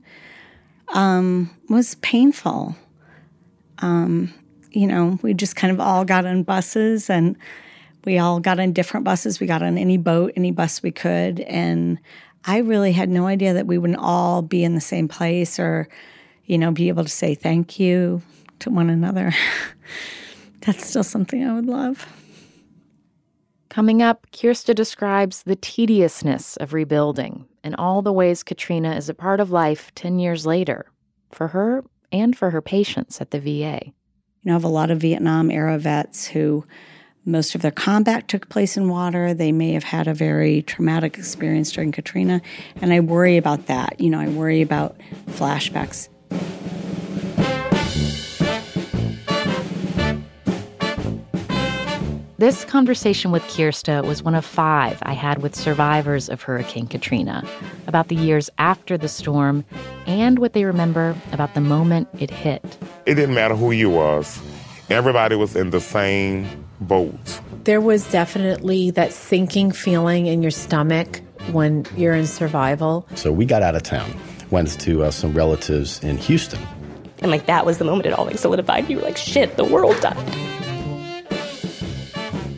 um, 0.92 1.50
was 1.68 1.94
painful. 1.96 2.76
Um, 3.78 4.32
you 4.70 4.86
know, 4.86 5.18
we 5.22 5.34
just 5.34 5.56
kind 5.56 5.72
of 5.72 5.80
all 5.80 6.04
got 6.04 6.26
on 6.26 6.42
buses 6.42 7.08
and 7.08 7.36
we 8.04 8.18
all 8.18 8.40
got 8.40 8.60
on 8.60 8.72
different 8.72 9.04
buses. 9.04 9.40
We 9.40 9.46
got 9.46 9.62
on 9.62 9.78
any 9.78 9.96
boat, 9.96 10.32
any 10.36 10.50
bus 10.50 10.82
we 10.82 10.90
could. 10.90 11.40
And 11.40 11.98
I 12.44 12.58
really 12.58 12.92
had 12.92 13.08
no 13.08 13.26
idea 13.26 13.54
that 13.54 13.66
we 13.66 13.78
wouldn't 13.78 13.98
all 13.98 14.42
be 14.42 14.64
in 14.64 14.74
the 14.74 14.80
same 14.80 15.08
place 15.08 15.58
or, 15.58 15.88
you 16.44 16.58
know, 16.58 16.70
be 16.70 16.88
able 16.88 17.04
to 17.04 17.10
say 17.10 17.34
thank 17.34 17.80
you 17.80 18.22
to 18.60 18.70
one 18.70 18.90
another. 18.90 19.32
That's 20.60 20.86
still 20.86 21.04
something 21.04 21.44
I 21.44 21.54
would 21.54 21.66
love. 21.66 22.06
Coming 23.68 24.02
up, 24.02 24.26
Kirsta 24.30 24.74
describes 24.74 25.42
the 25.42 25.56
tediousness 25.56 26.56
of 26.58 26.72
rebuilding 26.72 27.46
and 27.64 27.74
all 27.76 28.02
the 28.02 28.12
ways 28.12 28.42
Katrina 28.42 28.94
is 28.94 29.08
a 29.08 29.14
part 29.14 29.40
of 29.40 29.50
life 29.50 29.90
10 29.94 30.18
years 30.18 30.46
later, 30.46 30.86
for 31.32 31.48
her 31.48 31.82
and 32.12 32.36
for 32.36 32.50
her 32.50 32.62
patients 32.62 33.20
at 33.20 33.30
the 33.30 33.40
VA. 33.40 33.80
You 33.84 33.92
know, 34.44 34.52
I 34.52 34.56
have 34.56 34.64
a 34.64 34.68
lot 34.68 34.90
of 34.90 35.00
Vietnam 35.00 35.50
era 35.50 35.78
vets 35.78 36.26
who 36.26 36.64
most 37.26 37.54
of 37.54 37.62
their 37.62 37.70
combat 37.70 38.28
took 38.28 38.48
place 38.48 38.76
in 38.76 38.88
water. 38.88 39.32
They 39.32 39.52
may 39.52 39.72
have 39.72 39.84
had 39.84 40.06
a 40.06 40.14
very 40.14 40.62
traumatic 40.62 41.16
experience 41.16 41.72
during 41.72 41.92
Katrina. 41.92 42.42
And 42.80 42.92
I 42.92 43.00
worry 43.00 43.36
about 43.36 43.66
that. 43.66 43.98
You 44.00 44.10
know, 44.10 44.20
I 44.20 44.28
worry 44.28 44.60
about 44.60 44.96
flashbacks. 45.28 46.08
This 52.36 52.64
conversation 52.66 53.30
with 53.30 53.42
Kirsta 53.44 54.04
was 54.04 54.22
one 54.22 54.34
of 54.34 54.44
five 54.44 54.98
I 55.02 55.14
had 55.14 55.40
with 55.40 55.54
survivors 55.54 56.28
of 56.28 56.42
Hurricane 56.42 56.86
Katrina 56.86 57.42
about 57.86 58.08
the 58.08 58.16
years 58.16 58.50
after 58.58 58.98
the 58.98 59.08
storm 59.08 59.64
and 60.06 60.38
what 60.38 60.52
they 60.52 60.64
remember 60.64 61.16
about 61.32 61.54
the 61.54 61.62
moment 61.62 62.08
it 62.18 62.30
hit. 62.30 62.62
It 63.06 63.14
didn't 63.14 63.34
matter 63.34 63.56
who 63.56 63.70
you 63.70 63.88
was. 63.88 64.42
Everybody 64.90 65.36
was 65.36 65.56
in 65.56 65.70
the 65.70 65.80
same 65.80 66.63
boat. 66.86 67.40
There 67.64 67.80
was 67.80 68.10
definitely 68.10 68.90
that 68.92 69.12
sinking 69.12 69.72
feeling 69.72 70.26
in 70.26 70.42
your 70.42 70.50
stomach 70.50 71.20
when 71.52 71.86
you're 71.96 72.14
in 72.14 72.26
survival. 72.26 73.06
So 73.14 73.32
we 73.32 73.46
got 73.46 73.62
out 73.62 73.74
of 73.74 73.82
town, 73.82 74.14
went 74.50 74.78
to 74.80 75.04
uh, 75.04 75.10
some 75.10 75.32
relatives 75.32 76.02
in 76.02 76.16
Houston. 76.18 76.60
And 77.20 77.30
like 77.30 77.46
that 77.46 77.64
was 77.64 77.78
the 77.78 77.84
moment 77.84 78.06
it 78.06 78.12
all 78.12 78.26
like 78.26 78.38
solidified. 78.38 78.88
You 78.90 78.98
were 78.98 79.02
like, 79.02 79.16
shit, 79.16 79.56
the 79.56 79.64
world 79.64 79.98
died. 80.00 80.16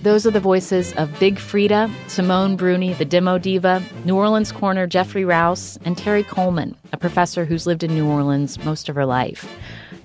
Those 0.03 0.25
are 0.25 0.31
the 0.31 0.39
voices 0.39 0.93
of 0.95 1.11
Big 1.19 1.35
Freedia, 1.35 1.93
Simone 2.09 2.55
Bruni, 2.55 2.93
the 2.93 3.05
demo 3.05 3.39
diva, 3.39 3.83
New 4.05 4.17
Orleans 4.17 4.53
Coroner 4.53 4.87
Jeffrey 4.87 5.25
Rouse, 5.25 5.81
and 5.85 5.99
Terry 5.99 6.23
Coleman, 6.23 6.77
a 6.93 6.97
professor 6.97 7.45
who's 7.45 7.67
lived 7.67 7.83
in 7.83 7.93
New 7.93 8.07
Orleans 8.07 8.57
most 8.65 8.89
of 8.89 8.95
her 8.95 9.05
life. 9.05 9.49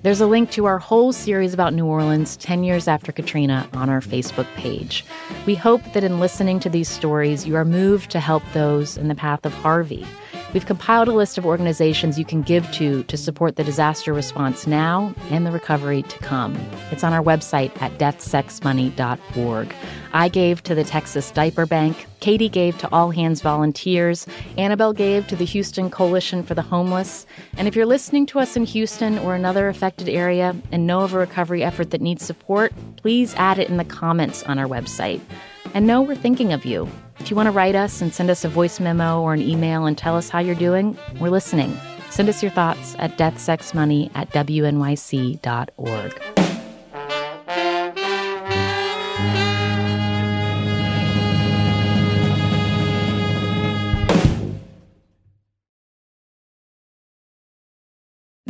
There's 0.02 0.20
a 0.20 0.26
link 0.26 0.50
to 0.52 0.64
our 0.64 0.80
whole 0.80 1.12
series 1.12 1.54
about 1.54 1.74
New 1.74 1.86
Orleans 1.86 2.36
10 2.38 2.64
years 2.64 2.88
after 2.88 3.12
Katrina 3.12 3.68
on 3.72 3.88
our 3.88 4.00
Facebook 4.00 4.52
page. 4.56 5.04
We 5.46 5.54
hope 5.54 5.80
that 5.92 6.02
in 6.02 6.18
listening 6.18 6.58
to 6.60 6.68
these 6.68 6.88
stories, 6.88 7.46
you 7.46 7.54
are 7.54 7.64
moved 7.64 8.10
to 8.10 8.18
help 8.18 8.42
those 8.52 8.96
in 8.96 9.06
the 9.06 9.14
path 9.14 9.46
of 9.46 9.54
Harvey. 9.54 10.04
We've 10.52 10.66
compiled 10.66 11.06
a 11.06 11.12
list 11.12 11.38
of 11.38 11.46
organizations 11.46 12.18
you 12.18 12.24
can 12.24 12.42
give 12.42 12.68
to 12.72 13.04
to 13.04 13.16
support 13.16 13.54
the 13.54 13.62
disaster 13.62 14.12
response 14.12 14.66
now 14.66 15.14
and 15.30 15.46
the 15.46 15.52
recovery 15.52 16.02
to 16.02 16.18
come. 16.18 16.56
It's 16.90 17.04
on 17.04 17.12
our 17.12 17.22
website 17.22 17.70
at 17.80 17.96
deathsexmoney.org. 17.98 19.74
I 20.12 20.28
gave 20.28 20.64
to 20.64 20.74
the 20.74 20.84
Texas 20.84 21.30
Diaper 21.30 21.64
Bank. 21.64 22.06
Katie 22.22 22.48
gave 22.48 22.78
to 22.78 22.88
All 22.92 23.10
Hands 23.10 23.42
Volunteers. 23.42 24.28
Annabelle 24.56 24.92
gave 24.92 25.26
to 25.26 25.34
the 25.34 25.44
Houston 25.44 25.90
Coalition 25.90 26.44
for 26.44 26.54
the 26.54 26.62
Homeless. 26.62 27.26
And 27.56 27.66
if 27.66 27.74
you're 27.74 27.84
listening 27.84 28.26
to 28.26 28.38
us 28.38 28.56
in 28.56 28.64
Houston 28.64 29.18
or 29.18 29.34
another 29.34 29.68
affected 29.68 30.08
area 30.08 30.54
and 30.70 30.86
know 30.86 31.00
of 31.00 31.14
a 31.14 31.18
recovery 31.18 31.64
effort 31.64 31.90
that 31.90 32.00
needs 32.00 32.24
support, 32.24 32.72
please 32.94 33.34
add 33.34 33.58
it 33.58 33.68
in 33.68 33.76
the 33.76 33.84
comments 33.84 34.44
on 34.44 34.56
our 34.56 34.68
website. 34.68 35.20
And 35.74 35.88
know 35.88 36.00
we're 36.00 36.14
thinking 36.14 36.52
of 36.52 36.64
you. 36.64 36.88
If 37.18 37.28
you 37.28 37.34
want 37.34 37.48
to 37.48 37.50
write 37.50 37.74
us 37.74 38.00
and 38.00 38.14
send 38.14 38.30
us 38.30 38.44
a 38.44 38.48
voice 38.48 38.78
memo 38.78 39.20
or 39.20 39.34
an 39.34 39.42
email 39.42 39.86
and 39.86 39.98
tell 39.98 40.16
us 40.16 40.28
how 40.28 40.38
you're 40.38 40.54
doing, 40.54 40.96
we're 41.18 41.28
listening. 41.28 41.76
Send 42.10 42.28
us 42.28 42.40
your 42.40 42.52
thoughts 42.52 42.94
at 43.00 43.18
deathsexmoney 43.18 44.12
at 44.14 44.30
wnyc.org. 44.30 46.41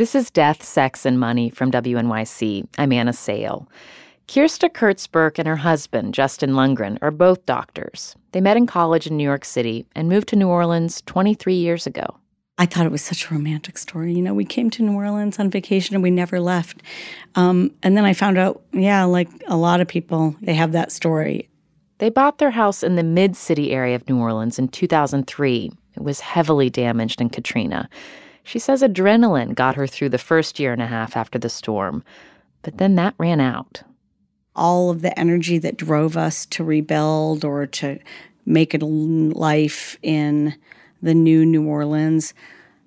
This 0.02 0.16
is 0.16 0.32
Death, 0.32 0.64
Sex, 0.64 1.06
and 1.06 1.21
Money 1.21 1.49
from 1.49 1.71
WNYC. 1.71 2.66
I'm 2.76 2.90
Anna 2.90 3.12
Sale. 3.12 3.68
Kirsta 4.26 4.68
Kurtz 4.68 5.06
Burke 5.06 5.38
and 5.38 5.47
her 5.47 5.54
husband, 5.54 6.12
Justin 6.12 6.54
Lundgren, 6.54 6.99
are 7.02 7.12
both 7.12 7.47
doctors. 7.47 8.16
They 8.32 8.40
met 8.40 8.56
in 8.56 8.66
college 8.66 9.06
in 9.06 9.16
New 9.16 9.23
York 9.23 9.44
City 9.44 9.87
and 9.94 10.09
moved 10.09 10.26
to 10.30 10.37
New 10.37 10.49
Orleans 10.49 11.02
23 11.02 11.54
years 11.54 11.87
ago. 11.87 12.16
I 12.59 12.66
thought 12.66 12.85
it 12.85 12.90
was 12.90 13.00
such 13.00 13.30
a 13.30 13.35
romantic 13.35 13.78
story. 13.78 14.12
You 14.12 14.23
know, 14.23 14.35
we 14.35 14.44
came 14.44 14.71
to 14.71 14.82
New 14.82 14.97
Orleans 14.97 15.38
on 15.38 15.50
vacation 15.50 15.94
and 15.94 16.02
we 16.02 16.11
never 16.11 16.40
left. 16.40 16.82
Um, 17.37 17.71
and 17.85 17.97
then 17.97 18.04
I 18.04 18.12
found 18.12 18.38
out, 18.38 18.61
yeah, 18.73 19.04
like 19.04 19.28
a 19.47 19.56
lot 19.56 19.80
of 19.80 19.87
people, 19.87 20.35
they 20.42 20.54
have 20.54 20.73
that 20.73 20.90
story. 20.90 21.49
They 21.99 22.11
bought 22.11 22.38
their 22.38 22.50
house 22.50 22.82
in 22.82 22.97
the 22.97 23.04
mid 23.04 23.37
city 23.37 23.71
area 23.71 23.94
of 23.94 24.09
New 24.09 24.18
Orleans 24.18 24.59
in 24.59 24.66
2003. 24.66 25.71
It 25.94 26.02
was 26.02 26.18
heavily 26.18 26.71
damaged 26.71 27.21
in 27.21 27.30
Katrina. 27.30 27.88
She 28.43 28.59
says 28.59 28.83
adrenaline 28.83 29.55
got 29.55 29.77
her 29.77 29.87
through 29.87 30.11
the 30.11 30.19
first 30.19 30.59
year 30.59 30.73
and 30.73 30.83
a 30.83 30.87
half 30.87 31.17
after 31.17 31.39
the 31.39 31.49
storm, 31.49 32.03
but 32.63 32.79
then 32.79 32.97
that 32.97 33.15
ran 33.19 33.41
out 33.41 33.83
all 34.55 34.91
of 34.91 35.03
the 35.03 35.19
energy 35.19 35.59
that 35.59 35.77
drove 35.77 36.17
us 36.17 36.47
to 36.47 36.65
rebuild 36.65 37.45
or 37.45 37.67
to 37.67 37.99
make 38.45 38.75
a 38.75 38.79
life 38.79 39.97
in 40.03 40.55
the 41.01 41.15
new 41.15 41.45
New 41.45 41.67
Orleans, 41.67 42.35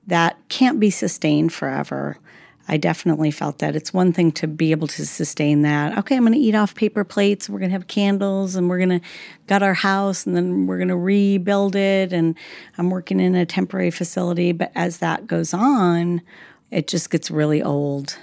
that 0.07 0.37
can't 0.49 0.79
be 0.79 0.89
sustained 0.89 1.51
forever. 1.53 2.17
I 2.67 2.77
definitely 2.77 3.31
felt 3.31 3.59
that. 3.59 3.75
It's 3.75 3.93
one 3.93 4.11
thing 4.11 4.31
to 4.33 4.47
be 4.47 4.71
able 4.71 4.87
to 4.87 5.05
sustain 5.05 5.61
that. 5.61 5.97
Okay, 5.99 6.15
I'm 6.15 6.23
going 6.23 6.33
to 6.33 6.39
eat 6.39 6.55
off 6.55 6.73
paper 6.73 7.03
plates. 7.03 7.49
We're 7.49 7.59
going 7.59 7.69
to 7.69 7.75
have 7.77 7.87
candles 7.87 8.55
and 8.55 8.69
we're 8.69 8.79
going 8.79 8.99
to 8.99 9.07
gut 9.47 9.61
our 9.61 9.75
house 9.75 10.25
and 10.25 10.35
then 10.35 10.65
we're 10.65 10.77
going 10.77 10.87
to 10.87 10.97
rebuild 10.97 11.75
it. 11.75 12.11
And 12.11 12.35
I'm 12.77 12.89
working 12.89 13.19
in 13.19 13.35
a 13.35 13.45
temporary 13.45 13.91
facility. 13.91 14.51
But 14.51 14.71
as 14.73 14.97
that 14.97 15.27
goes 15.27 15.53
on, 15.53 16.21
it 16.71 16.87
just 16.87 17.11
gets 17.11 17.29
really 17.29 17.61
old. 17.61 18.17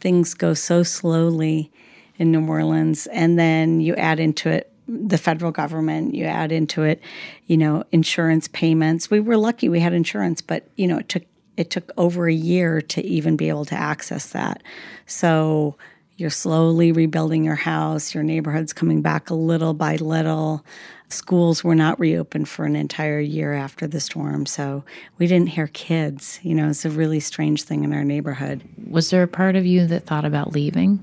Things 0.00 0.32
go 0.32 0.54
so 0.54 0.82
slowly 0.82 1.70
in 2.16 2.32
New 2.32 2.46
Orleans. 2.46 3.06
And 3.08 3.38
then 3.38 3.80
you 3.80 3.94
add 3.96 4.20
into 4.20 4.48
it 4.48 4.72
the 4.88 5.18
federal 5.18 5.52
government, 5.52 6.14
you 6.14 6.24
add 6.24 6.50
into 6.50 6.82
it, 6.82 7.00
you 7.46 7.56
know, 7.56 7.84
insurance 7.92 8.48
payments. 8.48 9.10
We 9.10 9.20
were 9.20 9.36
lucky 9.36 9.68
we 9.68 9.80
had 9.80 9.92
insurance, 9.92 10.40
but, 10.40 10.66
you 10.76 10.86
know, 10.86 10.98
it 10.98 11.08
took 11.08 11.22
it 11.56 11.70
took 11.70 11.90
over 11.96 12.28
a 12.28 12.34
year 12.34 12.80
to 12.80 13.04
even 13.04 13.36
be 13.36 13.48
able 13.48 13.64
to 13.66 13.74
access 13.74 14.28
that. 14.30 14.62
So 15.06 15.76
you're 16.16 16.30
slowly 16.30 16.92
rebuilding 16.92 17.44
your 17.44 17.56
house, 17.56 18.14
your 18.14 18.22
neighborhood's 18.22 18.72
coming 18.72 19.02
back 19.02 19.30
a 19.30 19.34
little 19.34 19.74
by 19.74 19.96
little. 19.96 20.64
Schools 21.08 21.62
were 21.62 21.74
not 21.74 22.00
reopened 22.00 22.48
for 22.48 22.64
an 22.64 22.76
entire 22.76 23.20
year 23.20 23.52
after 23.52 23.86
the 23.86 24.00
storm, 24.00 24.46
so 24.46 24.84
we 25.18 25.26
didn't 25.26 25.48
hear 25.48 25.66
kids. 25.66 26.40
You 26.42 26.54
know, 26.54 26.68
it's 26.68 26.84
a 26.84 26.90
really 26.90 27.20
strange 27.20 27.64
thing 27.64 27.84
in 27.84 27.92
our 27.92 28.04
neighborhood. 28.04 28.62
Was 28.88 29.10
there 29.10 29.22
a 29.22 29.28
part 29.28 29.56
of 29.56 29.66
you 29.66 29.86
that 29.88 30.06
thought 30.06 30.24
about 30.24 30.52
leaving 30.52 31.02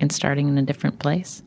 and 0.00 0.10
starting 0.10 0.48
in 0.48 0.56
a 0.56 0.62
different 0.62 0.98
place? 0.98 1.42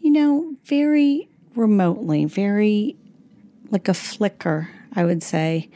You 0.00 0.12
know, 0.12 0.54
very 0.64 1.28
remotely, 1.56 2.24
very 2.24 2.96
like 3.70 3.88
a 3.88 3.94
flicker, 3.94 4.68
I 4.94 5.04
would 5.04 5.22
say 5.22 5.70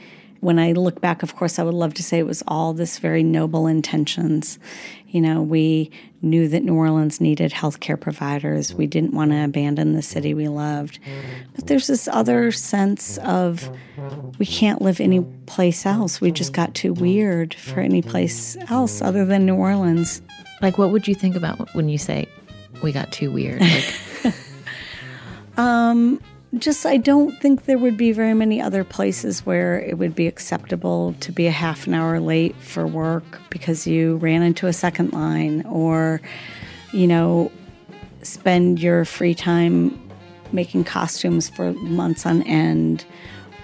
when 0.44 0.58
I 0.58 0.72
look 0.72 1.00
back, 1.00 1.22
of 1.22 1.36
course, 1.36 1.58
I 1.58 1.62
would 1.62 1.74
love 1.74 1.94
to 1.94 2.02
say 2.02 2.18
it 2.18 2.26
was 2.26 2.42
all 2.46 2.74
this 2.74 2.98
very 2.98 3.22
noble 3.22 3.66
intentions. 3.66 4.58
You 5.08 5.22
know, 5.22 5.40
we 5.40 5.90
knew 6.20 6.48
that 6.48 6.62
New 6.62 6.74
Orleans 6.74 7.18
needed 7.18 7.50
healthcare 7.50 7.98
providers. 7.98 8.74
We 8.74 8.86
didn't 8.86 9.14
want 9.14 9.30
to 9.30 9.42
abandon 9.42 9.94
the 9.94 10.02
city 10.02 10.34
we 10.34 10.48
loved. 10.48 10.98
But 11.54 11.66
there's 11.66 11.86
this 11.86 12.08
other 12.08 12.52
sense 12.52 13.16
of 13.18 13.70
we 14.38 14.44
can't 14.44 14.82
live 14.82 15.00
any 15.00 15.22
place 15.46 15.86
else. 15.86 16.20
We 16.20 16.30
just 16.30 16.52
got 16.52 16.74
too 16.74 16.92
weird 16.92 17.54
for 17.54 17.80
any 17.80 18.02
place 18.02 18.58
else 18.68 19.00
other 19.00 19.24
than 19.24 19.46
New 19.46 19.56
Orleans. 19.56 20.20
Like, 20.60 20.76
what 20.76 20.90
would 20.90 21.08
you 21.08 21.14
think 21.14 21.36
about 21.36 21.74
when 21.74 21.88
you 21.88 21.96
say 21.96 22.26
we 22.82 22.92
got 22.92 23.12
too 23.12 23.30
weird? 23.30 23.62
Like, 23.62 24.34
um, 25.56 26.20
just 26.58 26.86
I 26.86 26.96
don't 26.96 27.32
think 27.40 27.64
there 27.64 27.78
would 27.78 27.96
be 27.96 28.12
very 28.12 28.34
many 28.34 28.60
other 28.60 28.84
places 28.84 29.44
where 29.44 29.80
it 29.80 29.98
would 29.98 30.14
be 30.14 30.26
acceptable 30.26 31.14
to 31.20 31.32
be 31.32 31.46
a 31.46 31.50
half 31.52 31.86
an 31.86 31.94
hour 31.94 32.20
late 32.20 32.56
for 32.56 32.86
work 32.86 33.40
because 33.50 33.86
you 33.86 34.16
ran 34.16 34.42
into 34.42 34.66
a 34.66 34.72
second 34.72 35.12
line 35.12 35.64
or 35.66 36.20
you 36.92 37.06
know 37.06 37.50
spend 38.22 38.78
your 38.80 39.04
free 39.04 39.34
time 39.34 40.00
making 40.52 40.84
costumes 40.84 41.48
for 41.48 41.72
months 41.74 42.24
on 42.24 42.42
end 42.42 43.04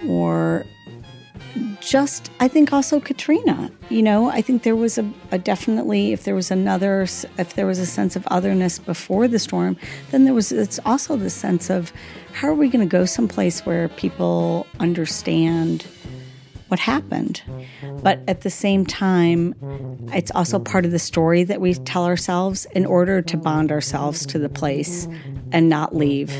or 0.07 0.65
just 1.81 2.31
I 2.39 2.47
think 2.47 2.71
also 2.71 2.99
Katrina. 2.99 3.71
You 3.89 4.01
know, 4.01 4.29
I 4.29 4.41
think 4.41 4.63
there 4.63 4.75
was 4.75 4.97
a, 4.97 5.11
a, 5.31 5.37
definitely 5.37 6.13
if 6.13 6.23
there 6.23 6.35
was 6.35 6.51
another 6.51 7.01
if 7.01 7.53
there 7.55 7.65
was 7.65 7.79
a 7.79 7.85
sense 7.85 8.15
of 8.15 8.25
otherness 8.27 8.79
before 8.79 9.27
the 9.27 9.39
storm, 9.39 9.77
then 10.11 10.23
there 10.25 10.33
was 10.33 10.51
it's 10.51 10.79
also 10.85 11.15
the 11.15 11.29
sense 11.29 11.69
of 11.69 11.91
how 12.33 12.49
are 12.49 12.53
we 12.53 12.69
going 12.69 12.87
to 12.87 12.91
go 12.91 13.05
someplace 13.05 13.65
where 13.65 13.89
people 13.89 14.65
understand 14.79 15.85
what 16.71 16.79
happened? 16.79 17.41
But 18.01 18.21
at 18.29 18.41
the 18.41 18.49
same 18.49 18.85
time, 18.85 19.53
it's 20.13 20.31
also 20.31 20.57
part 20.57 20.85
of 20.85 20.91
the 20.91 20.99
story 20.99 21.43
that 21.43 21.59
we 21.59 21.73
tell 21.73 22.05
ourselves 22.05 22.65
in 22.73 22.85
order 22.85 23.21
to 23.21 23.35
bond 23.35 23.73
ourselves 23.73 24.25
to 24.27 24.39
the 24.39 24.47
place 24.47 25.05
and 25.51 25.67
not 25.67 25.93
leave. 25.93 26.33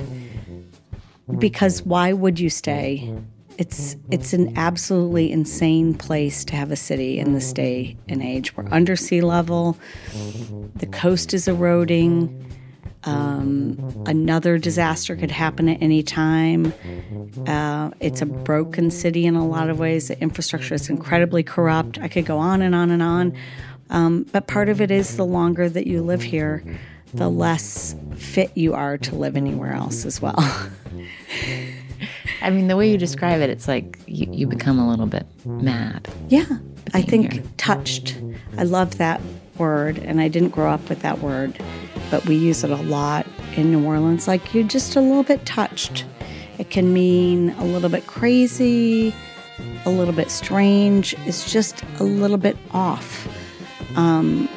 Because 1.38 1.84
why 1.84 2.14
would 2.14 2.40
you 2.40 2.50
stay? 2.50 3.14
It's 3.58 3.96
it's 4.10 4.34
an 4.34 4.58
absolutely 4.58 5.32
insane 5.32 5.94
place 5.94 6.44
to 6.46 6.56
have 6.56 6.72
a 6.72 6.76
city 6.76 7.20
in 7.20 7.34
this 7.34 7.54
day 7.54 7.98
and 8.08 8.22
age. 8.22 8.56
We're 8.56 8.68
under 8.72 8.96
sea 8.96 9.22
level. 9.22 9.78
The 10.76 10.88
coast 10.88 11.34
is 11.34 11.48
eroding. 11.48 12.48
Um, 13.04 14.04
another 14.06 14.60
disaster 14.60 15.16
could 15.16 15.32
happen 15.32 15.68
at 15.70 15.82
any 15.82 16.04
time. 16.04 16.74
Uh, 17.48 17.90
it's 18.00 18.22
a 18.22 18.28
broken 18.28 18.92
city 18.92 19.26
in 19.26 19.36
a 19.36 19.46
lot 19.46 19.70
of 19.70 19.80
ways. 19.80 20.10
The 20.10 20.20
infrastructure 20.22 20.76
is 20.76 20.90
incredibly 20.90 21.42
corrupt. 21.42 21.98
I 22.00 22.08
could 22.08 22.26
go 22.26 22.38
on 22.38 22.62
and 22.62 22.76
on 22.76 22.92
and 22.92 23.02
on. 23.02 23.36
Um, 23.90 24.26
but 24.32 24.48
part 24.48 24.70
of 24.70 24.82
it 24.82 24.92
is 24.92 25.18
the 25.18 25.26
longer 25.26 25.68
that 25.68 25.88
you 25.88 26.02
live 26.02 26.22
here, 26.22 26.64
the 27.14 27.30
less 27.30 27.96
fit 28.16 28.56
you 28.56 28.74
are 28.74 28.98
to 29.00 29.16
live 29.16 29.36
anywhere 29.36 29.74
else 29.74 30.06
as 30.06 30.22
well. 30.22 30.38
I 32.42 32.50
mean, 32.50 32.68
the 32.68 32.76
way 32.76 32.90
you 32.90 32.98
describe 32.98 33.42
it, 33.42 33.50
it's 33.50 33.68
like 33.68 34.00
you, 34.08 34.28
you 34.32 34.48
become 34.48 34.80
a 34.80 34.90
little 34.90 35.06
bit 35.06 35.26
mad. 35.46 36.08
Yeah, 36.30 36.46
I 36.94 37.02
think 37.02 37.34
here. 37.34 37.44
touched. 37.58 38.20
I 38.58 38.64
love 38.64 38.98
that 38.98 39.22
word, 39.58 39.98
and 40.00 40.20
I 40.20 40.28
didn't 40.28 40.50
grow 40.50 40.72
up 40.72 40.90
with 40.90 41.02
that 41.02 41.20
word 41.20 41.58
but 42.12 42.26
we 42.26 42.36
use 42.36 42.64
it 42.64 42.70
a 42.70 42.76
lot 42.76 43.26
in 43.56 43.72
New 43.72 43.84
Orleans. 43.84 44.28
Like 44.28 44.54
you're 44.54 44.68
just 44.68 44.96
a 44.96 45.02
little 45.02 45.24
bit 45.24 45.44
touched. 45.46 46.06
It 46.60 46.70
can 46.70 46.94
mean 46.94 47.52
a 47.52 47.64
little 47.64 47.90
bit 47.90 48.06
crazy, 48.06 49.16
a 49.86 49.90
little 49.90 50.14
bit 50.14 50.30
strange. 50.30 51.16
It's 51.26 51.52
just 51.52 51.84
a 52.00 52.04
little 52.04 52.38
bit 52.38 52.58
off. 52.72 53.28
Um, 53.96 54.48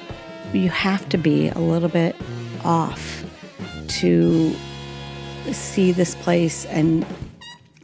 you 0.53 0.69
have 0.69 1.09
to 1.11 1.17
be 1.17 1.49
a 1.49 1.59
little 1.59 1.89
bit 1.89 2.17
off 2.65 3.25
to 3.87 4.55
see 5.53 5.93
this 5.93 6.15
place 6.17 6.67
and 6.67 7.07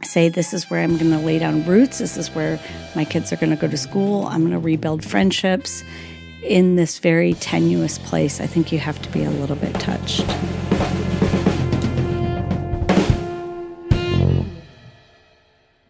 say, 0.05 0.29
This 0.29 0.53
is 0.53 0.69
where 0.69 0.81
I'm 0.81 0.97
going 0.97 1.11
to 1.11 1.19
lay 1.19 1.39
down 1.39 1.65
roots. 1.65 1.99
This 1.99 2.17
is 2.17 2.29
where 2.31 2.59
my 2.95 3.05
kids 3.05 3.31
are 3.31 3.37
going 3.37 3.49
to 3.49 3.55
go 3.55 3.67
to 3.67 3.77
school. 3.77 4.27
I'm 4.27 4.41
going 4.41 4.51
to 4.51 4.59
rebuild 4.59 5.03
friendships 5.03 5.83
in 6.43 6.75
this 6.75 6.99
very 6.99 7.33
tenuous 7.35 7.99
place, 7.99 8.41
I 8.41 8.47
think 8.47 8.71
you 8.71 8.79
have 8.79 9.01
to 9.01 9.09
be 9.11 9.23
a 9.23 9.29
little 9.29 9.55
bit 9.55 9.73
touched. 9.75 10.25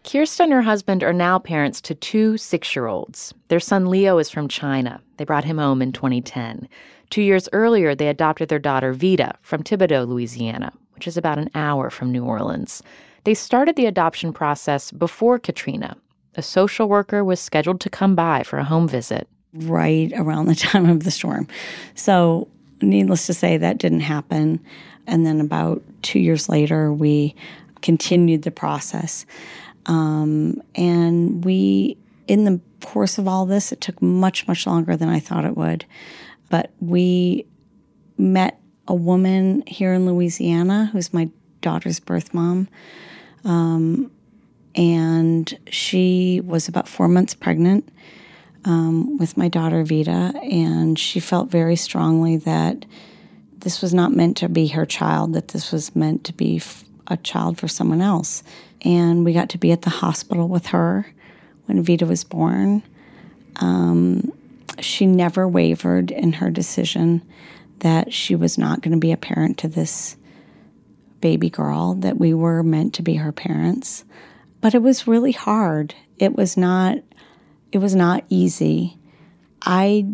Kirsten 0.04 0.44
and 0.44 0.52
her 0.52 0.62
husband 0.62 1.02
are 1.02 1.14
now 1.14 1.38
parents 1.38 1.80
to 1.80 1.94
two 1.94 2.36
six 2.36 2.76
year 2.76 2.86
olds. 2.86 3.32
Their 3.48 3.60
son 3.60 3.86
Leo 3.86 4.18
is 4.18 4.28
from 4.28 4.46
China. 4.46 5.00
They 5.16 5.24
brought 5.24 5.44
him 5.44 5.56
home 5.56 5.80
in 5.80 5.92
2010. 5.92 6.68
Two 7.08 7.22
years 7.22 7.48
earlier, 7.54 7.94
they 7.94 8.08
adopted 8.08 8.50
their 8.50 8.58
daughter 8.58 8.92
Vida 8.92 9.38
from 9.40 9.62
Thibodaux, 9.62 10.06
Louisiana, 10.06 10.72
which 10.94 11.08
is 11.08 11.16
about 11.16 11.38
an 11.38 11.50
hour 11.54 11.88
from 11.88 12.12
New 12.12 12.24
Orleans. 12.24 12.82
They 13.24 13.34
started 13.34 13.76
the 13.76 13.86
adoption 13.86 14.32
process 14.32 14.90
before 14.90 15.38
Katrina. 15.38 15.96
A 16.34 16.42
social 16.42 16.88
worker 16.88 17.24
was 17.24 17.40
scheduled 17.40 17.80
to 17.82 17.90
come 17.90 18.14
by 18.14 18.42
for 18.42 18.58
a 18.58 18.64
home 18.64 18.88
visit 18.88 19.28
right 19.52 20.12
around 20.16 20.46
the 20.46 20.54
time 20.70 20.88
of 20.88 21.04
the 21.04 21.10
storm. 21.10 21.46
So, 21.94 22.48
needless 22.80 23.26
to 23.26 23.34
say, 23.34 23.56
that 23.58 23.78
didn't 23.78 24.00
happen. 24.00 24.60
And 25.06 25.26
then 25.26 25.40
about 25.40 25.82
two 26.02 26.18
years 26.18 26.48
later, 26.48 26.92
we 26.92 27.34
continued 27.80 28.42
the 28.42 28.50
process. 28.50 29.26
Um, 29.86 30.62
and 30.74 31.44
we, 31.44 31.96
in 32.28 32.44
the 32.44 32.60
course 32.84 33.18
of 33.18 33.28
all 33.28 33.46
this, 33.46 33.72
it 33.72 33.80
took 33.80 34.00
much, 34.00 34.46
much 34.48 34.66
longer 34.66 34.96
than 34.96 35.08
I 35.08 35.20
thought 35.20 35.44
it 35.44 35.56
would. 35.56 35.84
But 36.48 36.70
we 36.80 37.46
met 38.16 38.60
a 38.88 38.94
woman 38.94 39.62
here 39.66 39.92
in 39.92 40.06
Louisiana 40.06 40.90
who's 40.92 41.12
my 41.12 41.28
daughter's 41.62 41.98
birth 42.00 42.34
mom. 42.34 42.68
Um, 43.44 44.10
and 44.74 45.58
she 45.70 46.40
was 46.44 46.68
about 46.68 46.88
four 46.88 47.08
months 47.08 47.34
pregnant 47.34 47.88
um, 48.64 49.18
with 49.18 49.36
my 49.36 49.48
daughter 49.48 49.82
Vida, 49.84 50.32
and 50.42 50.98
she 50.98 51.20
felt 51.20 51.50
very 51.50 51.76
strongly 51.76 52.36
that 52.38 52.84
this 53.58 53.80
was 53.80 53.92
not 53.94 54.12
meant 54.12 54.36
to 54.38 54.48
be 54.48 54.68
her 54.68 54.86
child, 54.86 55.34
that 55.34 55.48
this 55.48 55.72
was 55.72 55.94
meant 55.94 56.24
to 56.24 56.32
be 56.32 56.60
a 57.08 57.16
child 57.18 57.58
for 57.58 57.68
someone 57.68 58.00
else. 58.00 58.42
And 58.82 59.24
we 59.24 59.32
got 59.32 59.50
to 59.50 59.58
be 59.58 59.72
at 59.72 59.82
the 59.82 59.90
hospital 59.90 60.48
with 60.48 60.66
her 60.66 61.06
when 61.66 61.82
Vida 61.82 62.06
was 62.06 62.24
born. 62.24 62.82
Um, 63.56 64.32
she 64.80 65.06
never 65.06 65.46
wavered 65.46 66.10
in 66.10 66.34
her 66.34 66.50
decision 66.50 67.22
that 67.80 68.12
she 68.12 68.34
was 68.34 68.58
not 68.58 68.80
going 68.80 68.92
to 68.92 68.98
be 68.98 69.12
a 69.12 69.16
parent 69.16 69.58
to 69.58 69.68
this 69.68 70.16
baby 71.22 71.48
girl, 71.48 71.94
that 71.94 72.18
we 72.18 72.34
were 72.34 72.62
meant 72.62 72.92
to 72.94 73.02
be 73.02 73.14
her 73.14 73.32
parents. 73.32 74.04
But 74.60 74.74
it 74.74 74.82
was 74.82 75.06
really 75.06 75.32
hard. 75.32 75.94
It 76.18 76.36
was 76.36 76.58
not 76.58 76.98
it 77.72 77.78
was 77.78 77.94
not 77.94 78.24
easy. 78.28 78.98
I 79.62 80.06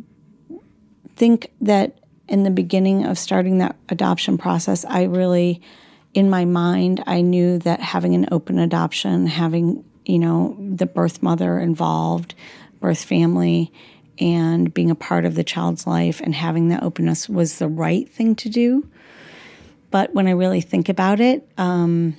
think 1.16 1.50
that 1.60 1.98
in 2.28 2.44
the 2.44 2.50
beginning 2.50 3.04
of 3.04 3.18
starting 3.18 3.58
that 3.58 3.74
adoption 3.88 4.38
process, 4.38 4.84
I 4.84 5.04
really, 5.04 5.60
in 6.14 6.30
my 6.30 6.44
mind, 6.44 7.02
I 7.06 7.20
knew 7.20 7.58
that 7.58 7.80
having 7.80 8.14
an 8.14 8.28
open 8.30 8.60
adoption, 8.60 9.26
having, 9.26 9.84
you 10.04 10.20
know, 10.20 10.56
the 10.60 10.86
birth 10.86 11.20
mother 11.20 11.58
involved, 11.58 12.36
birth 12.80 13.02
family, 13.02 13.72
and 14.20 14.72
being 14.72 14.90
a 14.90 14.94
part 14.94 15.24
of 15.24 15.34
the 15.34 15.44
child's 15.44 15.86
life 15.86 16.20
and 16.20 16.34
having 16.34 16.68
that 16.68 16.82
openness 16.82 17.28
was 17.28 17.58
the 17.58 17.68
right 17.68 18.08
thing 18.08 18.34
to 18.36 18.48
do. 18.48 18.88
But 19.90 20.14
when 20.14 20.26
I 20.26 20.32
really 20.32 20.60
think 20.60 20.88
about 20.88 21.20
it, 21.20 21.48
um, 21.56 22.16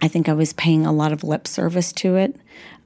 I 0.00 0.08
think 0.08 0.28
I 0.28 0.32
was 0.32 0.52
paying 0.52 0.86
a 0.86 0.92
lot 0.92 1.12
of 1.12 1.22
lip 1.22 1.46
service 1.46 1.92
to 1.94 2.16
it. 2.16 2.36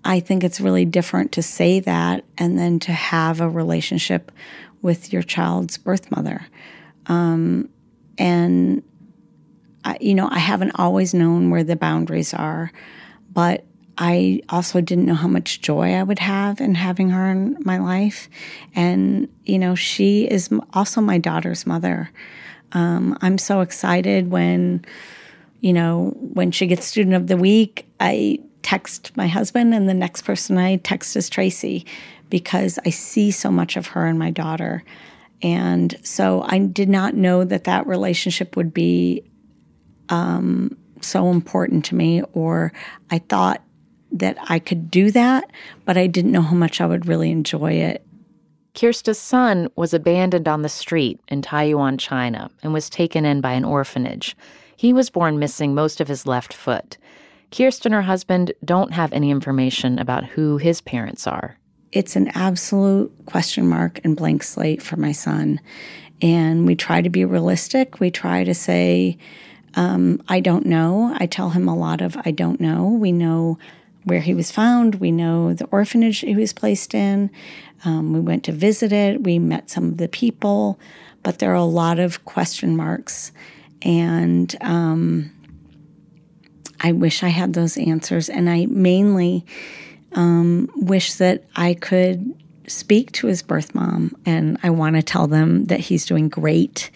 I 0.05 0.21
think 0.21 0.45
it's 0.45 0.61
really 0.61 0.85
different 0.85 1.33
to 1.33 1.43
say 1.43 1.81
that 1.81 2.25
and 2.37 2.59
then 2.59 2.79
to 2.81 2.93
have 2.93 3.41
a 3.41 3.49
relationship 3.49 4.31
with 4.83 5.13
your 5.13 5.23
child's 5.23 5.79
birth 5.79 6.11
mother. 6.11 6.47
Um, 7.07 7.69
and, 8.17 8.83
I, 9.85 9.99
you 10.01 10.15
know, 10.15 10.29
I 10.31 10.39
haven't 10.39 10.73
always 10.77 11.15
known 11.15 11.51
where 11.51 11.65
the 11.65 11.77
boundaries 11.77 12.35
are, 12.35 12.73
but 13.33 13.65
I 13.97 14.43
also 14.49 14.81
didn't 14.81 15.07
know 15.07 15.15
how 15.15 15.27
much 15.27 15.61
joy 15.61 15.95
I 15.95 16.05
would 16.05 16.21
have 16.21 16.61
in 16.61 16.77
having 16.77 17.11
her 17.11 17.31
in 17.31 17.57
my 17.61 17.79
life. 17.79 18.29
And, 18.75 19.29
you 19.45 19.59
know, 19.59 19.75
she 19.75 20.25
is 20.29 20.51
also 20.73 21.01
my 21.01 21.19
daughter's 21.19 21.67
mother. 21.67 22.11
Um, 22.73 23.17
I'm 23.21 23.39
so 23.39 23.61
excited 23.61 24.31
when, 24.31 24.85
you 25.61 25.73
know, 25.73 26.15
when 26.19 26.51
she 26.51 26.67
gets 26.67 26.87
student 26.87 27.17
of 27.17 27.27
the 27.27 27.37
week, 27.37 27.87
I 28.01 28.41
text 28.63 29.17
my 29.17 29.27
husband, 29.27 29.75
and 29.75 29.89
the 29.89 29.95
next 29.95 30.23
person 30.23 30.59
I 30.59 30.77
text 30.77 31.17
is 31.17 31.31
Tracy 31.31 31.87
because 32.29 32.79
I 32.85 32.91
see 32.91 33.31
so 33.31 33.51
much 33.51 33.77
of 33.77 33.87
her 33.89 34.07
and 34.07 34.19
my 34.19 34.31
daughter. 34.31 34.85
And 35.41 35.97
so 36.03 36.43
I 36.47 36.59
did 36.59 36.89
not 36.89 37.15
know 37.15 37.45
that 37.45 37.65
that 37.65 37.87
relationship 37.87 38.57
would 38.57 38.75
be 38.75 39.23
um, 40.09 40.77
so 41.01 41.31
important 41.31 41.85
to 41.87 41.95
me, 41.95 42.23
or 42.33 42.73
I 43.11 43.19
thought 43.21 43.63
that 44.13 44.37
I 44.49 44.59
could 44.59 44.91
do 44.91 45.11
that, 45.13 45.51
but 45.85 45.97
I 45.97 46.07
didn't 46.07 46.33
know 46.33 46.43
how 46.43 46.57
much 46.57 46.81
I 46.81 46.87
would 46.87 47.07
really 47.07 47.31
enjoy 47.31 47.73
it. 47.73 48.05
Kirsta's 48.79 49.19
son 49.19 49.69
was 49.75 49.93
abandoned 49.93 50.47
on 50.47 50.63
the 50.63 50.69
street 50.69 51.19
in 51.27 51.43
Taiyuan, 51.43 51.99
China, 51.99 52.49
and 52.63 52.73
was 52.73 52.89
taken 52.89 53.25
in 53.25 53.41
by 53.41 53.55
an 53.55 53.65
orphanage. 53.65 54.37
He 54.77 54.93
was 54.93 55.11
born 55.11 55.41
missing 55.41 55.75
most 55.75 56.01
of 56.01 56.07
his 56.07 56.29
left 56.29 56.55
foot. 56.55 56.97
Kirsta 57.51 57.87
and 57.87 57.95
her 57.95 58.03
husband 58.03 58.53
don't 58.65 58.93
have 58.93 59.13
any 59.13 59.33
information 59.33 59.99
about 59.99 60.27
who 60.27 60.59
his 60.59 60.81
parents 60.81 61.27
are. 61.27 61.59
It's 61.91 62.15
an 62.15 62.29
absolute 62.37 63.13
question 63.27 63.67
mark 63.67 64.01
and 64.05 64.17
blank 64.17 64.45
slate 64.45 64.81
for 64.81 64.95
my 64.95 65.11
son. 65.11 65.59
And 66.23 66.65
we 66.65 66.77
try 66.77 67.03
to 67.03 67.11
be 67.11 67.25
realistic. 67.25 67.99
We 67.99 68.13
try 68.13 68.45
to 68.45 68.55
say, 68.55 69.19
um, 69.75 70.23
I 70.29 70.39
don't 70.39 70.67
know. 70.67 71.17
I 71.19 71.27
tell 71.27 71.51
him 71.51 71.67
a 71.67 71.77
lot 71.77 72.01
of 72.01 72.17
I 72.25 72.31
don't 72.31 72.61
know. 72.61 72.87
We 72.87 73.11
know 73.11 73.59
where 74.09 74.21
he 74.21 74.35
was 74.35 74.51
found. 74.51 74.97
We 74.97 75.13
know 75.13 75.55
the 75.55 75.67
orphanage 75.67 76.21
he 76.21 76.35
was 76.35 76.53
placed 76.53 76.95
in. 76.95 77.31
Um, 77.85 78.13
we 78.13 78.21
went 78.21 78.45
to 78.45 78.53
visit 78.53 78.93
it. 78.93 79.23
We 79.23 79.39
met 79.39 79.71
some 79.71 79.85
of 79.85 79.97
the 79.99 80.09
people, 80.09 80.79
but 81.23 81.39
there 81.39 81.53
are 81.53 81.55
a 81.55 81.65
lot 81.65 81.99
of 81.99 82.25
question 82.25 82.77
marks. 82.77 83.33
And 83.83 84.55
um, 84.61 85.31
I 86.81 86.93
wish 86.93 87.23
I 87.23 87.29
had 87.29 87.53
those 87.53 87.79
answers. 87.79 88.29
And 88.29 88.51
I 88.51 88.67
mainly 88.67 89.47
um, 90.13 90.69
wish 90.75 91.15
that 91.15 91.45
I 91.57 91.75
could 91.75 92.35
speak 92.67 93.13
to 93.13 93.27
his 93.27 93.43
birth 93.43 93.75
mom 93.75 94.15
and 94.27 94.59
I 94.63 94.71
want 94.71 94.97
to 94.97 95.03
tell 95.03 95.27
them 95.27 95.67
that 95.67 95.81
he's 95.81 96.05
doing 96.05 96.29
great 96.29 96.91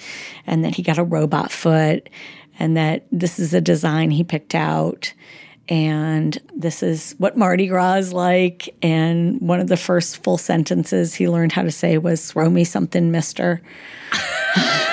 and 0.46 0.64
that 0.64 0.74
he 0.74 0.82
got 0.82 0.98
a 0.98 1.04
robot 1.04 1.50
foot 1.50 2.10
and 2.58 2.76
that 2.76 3.06
this 3.10 3.38
is 3.38 3.54
a 3.54 3.60
design 3.60 4.10
he 4.10 4.22
picked 4.22 4.54
out 4.54 5.14
and 5.68 6.38
this 6.54 6.82
is 6.82 7.14
what 7.18 7.36
Mardi 7.36 7.66
Gras 7.68 7.94
is 7.94 8.12
like. 8.12 8.74
And 8.82 9.40
one 9.40 9.60
of 9.60 9.68
the 9.68 9.76
first 9.76 10.22
full 10.22 10.38
sentences 10.38 11.14
he 11.14 11.28
learned 11.28 11.52
how 11.52 11.62
to 11.62 11.70
say 11.70 11.98
was, 11.98 12.32
Throw 12.32 12.50
me 12.50 12.64
something, 12.64 13.10
mister. 13.10 13.62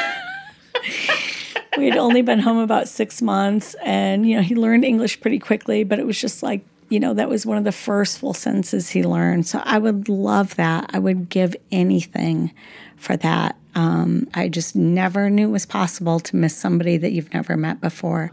we 1.77 1.87
had 1.87 1.97
only 1.97 2.21
been 2.21 2.39
home 2.39 2.57
about 2.57 2.87
six 2.87 3.21
months 3.21 3.75
and 3.83 4.27
you 4.27 4.35
know 4.35 4.41
he 4.41 4.55
learned 4.55 4.83
english 4.83 5.19
pretty 5.21 5.39
quickly 5.39 5.83
but 5.83 5.99
it 5.99 6.05
was 6.05 6.19
just 6.19 6.43
like 6.43 6.61
you 6.89 6.99
know 6.99 7.13
that 7.13 7.29
was 7.29 7.45
one 7.45 7.57
of 7.57 7.63
the 7.63 7.71
first 7.71 8.19
full 8.19 8.33
sentences 8.33 8.89
he 8.89 9.03
learned 9.03 9.47
so 9.47 9.61
i 9.63 9.77
would 9.77 10.09
love 10.09 10.55
that 10.55 10.89
i 10.93 10.99
would 10.99 11.29
give 11.29 11.55
anything 11.71 12.51
for 12.97 13.15
that 13.15 13.55
um, 13.75 14.27
i 14.33 14.49
just 14.49 14.75
never 14.75 15.29
knew 15.29 15.47
it 15.47 15.51
was 15.51 15.65
possible 15.65 16.19
to 16.19 16.35
miss 16.35 16.55
somebody 16.55 16.97
that 16.97 17.11
you've 17.11 17.33
never 17.33 17.55
met 17.55 17.79
before 17.79 18.31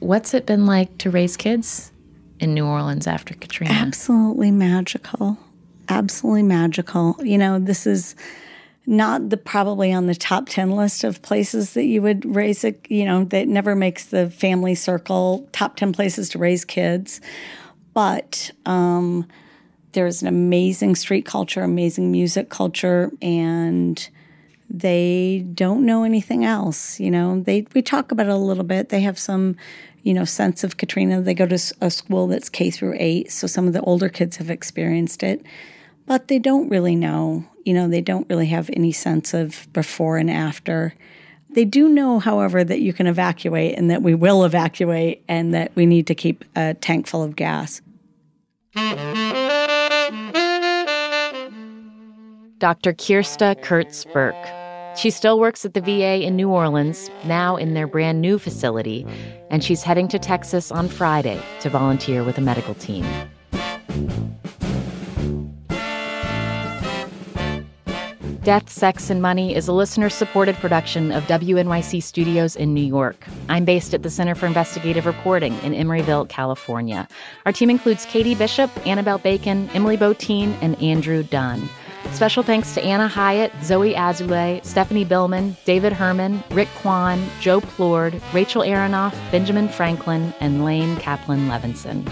what's 0.00 0.34
it 0.34 0.46
been 0.46 0.66
like 0.66 0.98
to 0.98 1.10
raise 1.10 1.36
kids 1.36 1.92
in 2.40 2.54
new 2.54 2.66
orleans 2.66 3.06
after 3.06 3.34
katrina? 3.34 3.72
Absolutely 3.72 4.50
magical. 4.50 5.38
Absolutely 5.88 6.42
magical. 6.42 7.16
You 7.20 7.38
know 7.38 7.58
this 7.58 7.86
is 7.86 8.14
not 8.86 9.30
the 9.30 9.36
probably 9.36 9.92
on 9.92 10.06
the 10.06 10.14
top 10.14 10.48
10 10.48 10.70
list 10.70 11.02
of 11.02 11.20
places 11.22 11.74
that 11.74 11.84
you 11.84 12.00
would 12.02 12.24
raise 12.36 12.64
a 12.64 12.74
you 12.88 13.04
know 13.04 13.24
that 13.24 13.48
never 13.48 13.74
makes 13.74 14.06
the 14.06 14.30
family 14.30 14.74
circle 14.74 15.48
top 15.52 15.76
10 15.76 15.92
places 15.92 16.28
to 16.30 16.38
raise 16.38 16.64
kids. 16.64 17.20
But 17.94 18.50
um, 18.66 19.26
there's 19.92 20.20
an 20.20 20.28
amazing 20.28 20.94
street 20.94 21.24
culture 21.24 21.62
amazing 21.62 22.12
music 22.12 22.50
culture 22.50 23.10
and 23.22 24.08
they 24.68 25.44
don't 25.54 25.86
know 25.86 26.04
anything 26.04 26.44
else 26.44 26.98
you 27.00 27.10
know? 27.10 27.40
They 27.40 27.66
we 27.74 27.82
talk 27.82 28.12
about 28.12 28.26
it 28.26 28.32
a 28.32 28.36
little 28.36 28.64
bit. 28.64 28.88
They 28.88 29.00
have 29.00 29.18
some 29.18 29.56
you 30.02 30.14
know 30.14 30.24
sense 30.24 30.64
of 30.64 30.76
katrina. 30.76 31.20
They 31.20 31.34
go 31.34 31.46
to 31.46 31.74
a 31.80 31.90
school 31.90 32.26
that's 32.26 32.48
k 32.48 32.70
through 32.70 32.96
8 32.98 33.30
so 33.30 33.46
some 33.46 33.66
of 33.66 33.72
the 33.72 33.82
older 33.82 34.08
kids 34.08 34.36
have 34.36 34.50
experienced 34.50 35.22
it. 35.22 35.44
But 36.06 36.28
they 36.28 36.38
don't 36.38 36.68
really 36.68 36.94
know 36.94 37.44
you 37.66 37.74
know, 37.74 37.88
they 37.88 38.00
don't 38.00 38.30
really 38.30 38.46
have 38.46 38.70
any 38.72 38.92
sense 38.92 39.34
of 39.34 39.66
before 39.72 40.16
and 40.18 40.30
after. 40.30 40.94
They 41.50 41.64
do 41.64 41.88
know, 41.88 42.20
however, 42.20 42.62
that 42.62 42.80
you 42.80 42.92
can 42.92 43.08
evacuate 43.08 43.76
and 43.76 43.90
that 43.90 44.02
we 44.02 44.14
will 44.14 44.44
evacuate 44.44 45.24
and 45.26 45.52
that 45.52 45.72
we 45.74 45.84
need 45.84 46.06
to 46.06 46.14
keep 46.14 46.44
a 46.54 46.74
tank 46.74 47.08
full 47.08 47.24
of 47.24 47.34
gas. 47.34 47.82
Dr. 52.58 52.94
Kirsta 52.94 53.60
Kurtz 53.62 54.06
Burke. 54.06 54.34
She 54.96 55.10
still 55.10 55.38
works 55.38 55.66
at 55.66 55.74
the 55.74 55.82
VA 55.82 56.22
in 56.22 56.36
New 56.36 56.48
Orleans, 56.48 57.10
now 57.24 57.56
in 57.56 57.74
their 57.74 57.86
brand 57.86 58.22
new 58.22 58.38
facility, 58.38 59.06
and 59.50 59.62
she's 59.62 59.82
heading 59.82 60.08
to 60.08 60.18
Texas 60.18 60.72
on 60.72 60.88
Friday 60.88 61.38
to 61.60 61.68
volunteer 61.68 62.24
with 62.24 62.38
a 62.38 62.40
medical 62.40 62.72
team. 62.74 63.04
Death, 68.42 68.70
Sex, 68.70 69.10
and 69.10 69.20
Money 69.20 69.54
is 69.54 69.68
a 69.68 69.72
listener 69.72 70.08
supported 70.08 70.54
production 70.54 71.12
of 71.12 71.24
WNYC 71.24 72.02
Studios 72.02 72.56
in 72.56 72.72
New 72.72 72.84
York. 72.84 73.26
I'm 73.50 73.66
based 73.66 73.92
at 73.92 74.02
the 74.02 74.08
Center 74.08 74.34
for 74.34 74.46
Investigative 74.46 75.04
Reporting 75.04 75.52
in 75.58 75.72
Emeryville, 75.74 76.28
California. 76.30 77.06
Our 77.44 77.52
team 77.52 77.68
includes 77.68 78.06
Katie 78.06 78.36
Bishop, 78.36 78.70
Annabelle 78.86 79.18
Bacon, 79.18 79.68
Emily 79.74 79.98
Botein, 79.98 80.56
and 80.62 80.80
Andrew 80.80 81.22
Dunn. 81.22 81.68
Special 82.12 82.42
thanks 82.42 82.72
to 82.74 82.82
Anna 82.82 83.08
Hyatt, 83.08 83.52
Zoe 83.62 83.94
Azulay, 83.94 84.64
Stephanie 84.64 85.04
Billman, 85.04 85.56
David 85.64 85.92
Herman, 85.92 86.42
Rick 86.50 86.68
Kwan, 86.76 87.22
Joe 87.40 87.60
Plourde, 87.60 88.20
Rachel 88.32 88.62
Aronoff, 88.62 89.12
Benjamin 89.30 89.68
Franklin, 89.68 90.32
and 90.40 90.64
Lane 90.64 90.96
Kaplan 90.96 91.48
Levinson. 91.48 92.08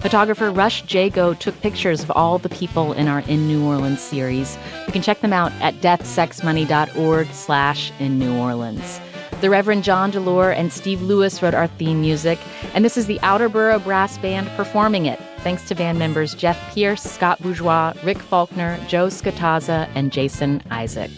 Photographer 0.00 0.50
Rush 0.50 0.84
Jagoe 0.84 1.38
took 1.38 1.58
pictures 1.62 2.02
of 2.02 2.10
all 2.10 2.38
the 2.38 2.50
people 2.50 2.92
in 2.92 3.08
our 3.08 3.20
In 3.20 3.46
New 3.46 3.64
Orleans 3.64 4.00
series. 4.00 4.58
You 4.86 4.92
can 4.92 5.00
check 5.00 5.20
them 5.20 5.32
out 5.32 5.50
at 5.62 5.74
deathsexmoney.org 5.76 7.26
slash 7.28 7.92
in 7.98 8.18
New 8.18 8.36
Orleans. 8.36 9.00
The 9.44 9.50
Reverend 9.50 9.84
John 9.84 10.10
DeLore 10.10 10.56
and 10.56 10.72
Steve 10.72 11.02
Lewis 11.02 11.42
wrote 11.42 11.52
our 11.52 11.66
theme 11.66 12.00
music, 12.00 12.38
and 12.72 12.82
this 12.82 12.96
is 12.96 13.04
the 13.04 13.18
Outerborough 13.18 13.84
Brass 13.84 14.16
Band 14.16 14.48
performing 14.56 15.04
it, 15.04 15.20
thanks 15.40 15.68
to 15.68 15.74
band 15.74 15.98
members 15.98 16.34
Jeff 16.34 16.58
Pierce, 16.74 17.02
Scott 17.02 17.42
Bourgeois, 17.42 17.92
Rick 18.04 18.16
Faulkner, 18.20 18.80
Joe 18.88 19.08
Scataza, 19.08 19.86
and 19.94 20.10
Jason 20.10 20.62
Isaac. 20.70 21.10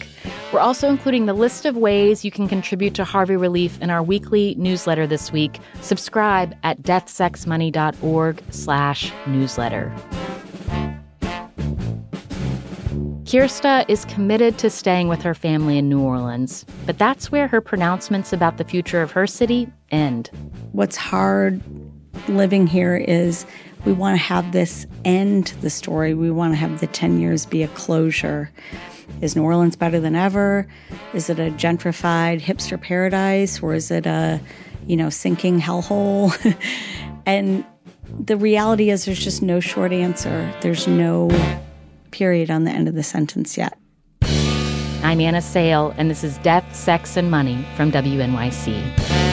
We're 0.51 0.59
also 0.59 0.89
including 0.89 1.25
the 1.25 1.33
list 1.33 1.65
of 1.65 1.77
ways 1.77 2.25
you 2.25 2.31
can 2.31 2.49
contribute 2.49 2.95
to 2.95 3.05
Harvey 3.05 3.37
Relief 3.37 3.81
in 3.81 3.89
our 3.89 4.03
weekly 4.03 4.55
newsletter 4.55 5.07
this 5.07 5.31
week. 5.31 5.61
Subscribe 5.79 6.53
at 6.63 6.81
deathsexmoney.org 6.81 8.43
slash 8.49 9.13
newsletter. 9.25 9.95
Kirsta 13.27 13.83
is 13.89 14.05
committed 14.05 14.57
to 14.59 14.69
staying 14.69 15.09
with 15.09 15.21
her 15.21 15.33
family 15.33 15.77
in 15.77 15.89
New 15.89 15.99
Orleans, 15.99 16.65
but 16.85 16.97
that's 16.97 17.29
where 17.29 17.49
her 17.49 17.59
pronouncements 17.59 18.31
about 18.31 18.55
the 18.55 18.63
future 18.63 19.01
of 19.01 19.11
her 19.11 19.27
city 19.27 19.67
end. 19.91 20.29
What's 20.71 20.95
hard 20.95 21.61
living 22.29 22.67
here 22.67 22.95
is 22.95 23.45
we 23.83 23.91
want 23.91 24.17
to 24.17 24.23
have 24.23 24.53
this 24.53 24.85
end 25.03 25.47
to 25.47 25.57
the 25.59 25.69
story. 25.69 26.13
We 26.13 26.31
want 26.31 26.53
to 26.53 26.57
have 26.57 26.79
the 26.79 26.87
10 26.87 27.19
years 27.19 27.45
be 27.45 27.63
a 27.63 27.67
closure. 27.67 28.49
Is 29.19 29.35
New 29.35 29.43
Orleans 29.43 29.75
better 29.75 29.99
than 29.99 30.15
ever? 30.15 30.65
Is 31.13 31.29
it 31.29 31.37
a 31.37 31.51
gentrified 31.51 32.39
hipster 32.39 32.81
paradise 32.81 33.61
or 33.61 33.73
is 33.73 33.91
it 33.91 34.05
a, 34.05 34.39
you 34.85 34.95
know, 34.95 35.09
sinking 35.09 35.59
hellhole? 35.59 36.31
and 37.25 37.65
the 38.23 38.37
reality 38.37 38.89
is 38.89 39.03
there's 39.03 39.21
just 39.21 39.41
no 39.41 39.59
short 39.59 39.91
answer. 39.91 40.49
There's 40.61 40.87
no 40.87 41.27
period 42.11 42.49
on 42.49 42.63
the 42.63 42.71
end 42.71 42.87
of 42.87 42.95
the 42.95 43.03
sentence 43.03 43.57
yet. 43.57 43.77
I'm 45.03 45.21
Anna 45.21 45.41
Sale, 45.41 45.93
and 45.97 46.09
this 46.09 46.23
is 46.23 46.37
Death, 46.39 46.75
Sex, 46.75 47.17
and 47.17 47.29
Money 47.29 47.65
from 47.75 47.91
WNYC. 47.91 49.26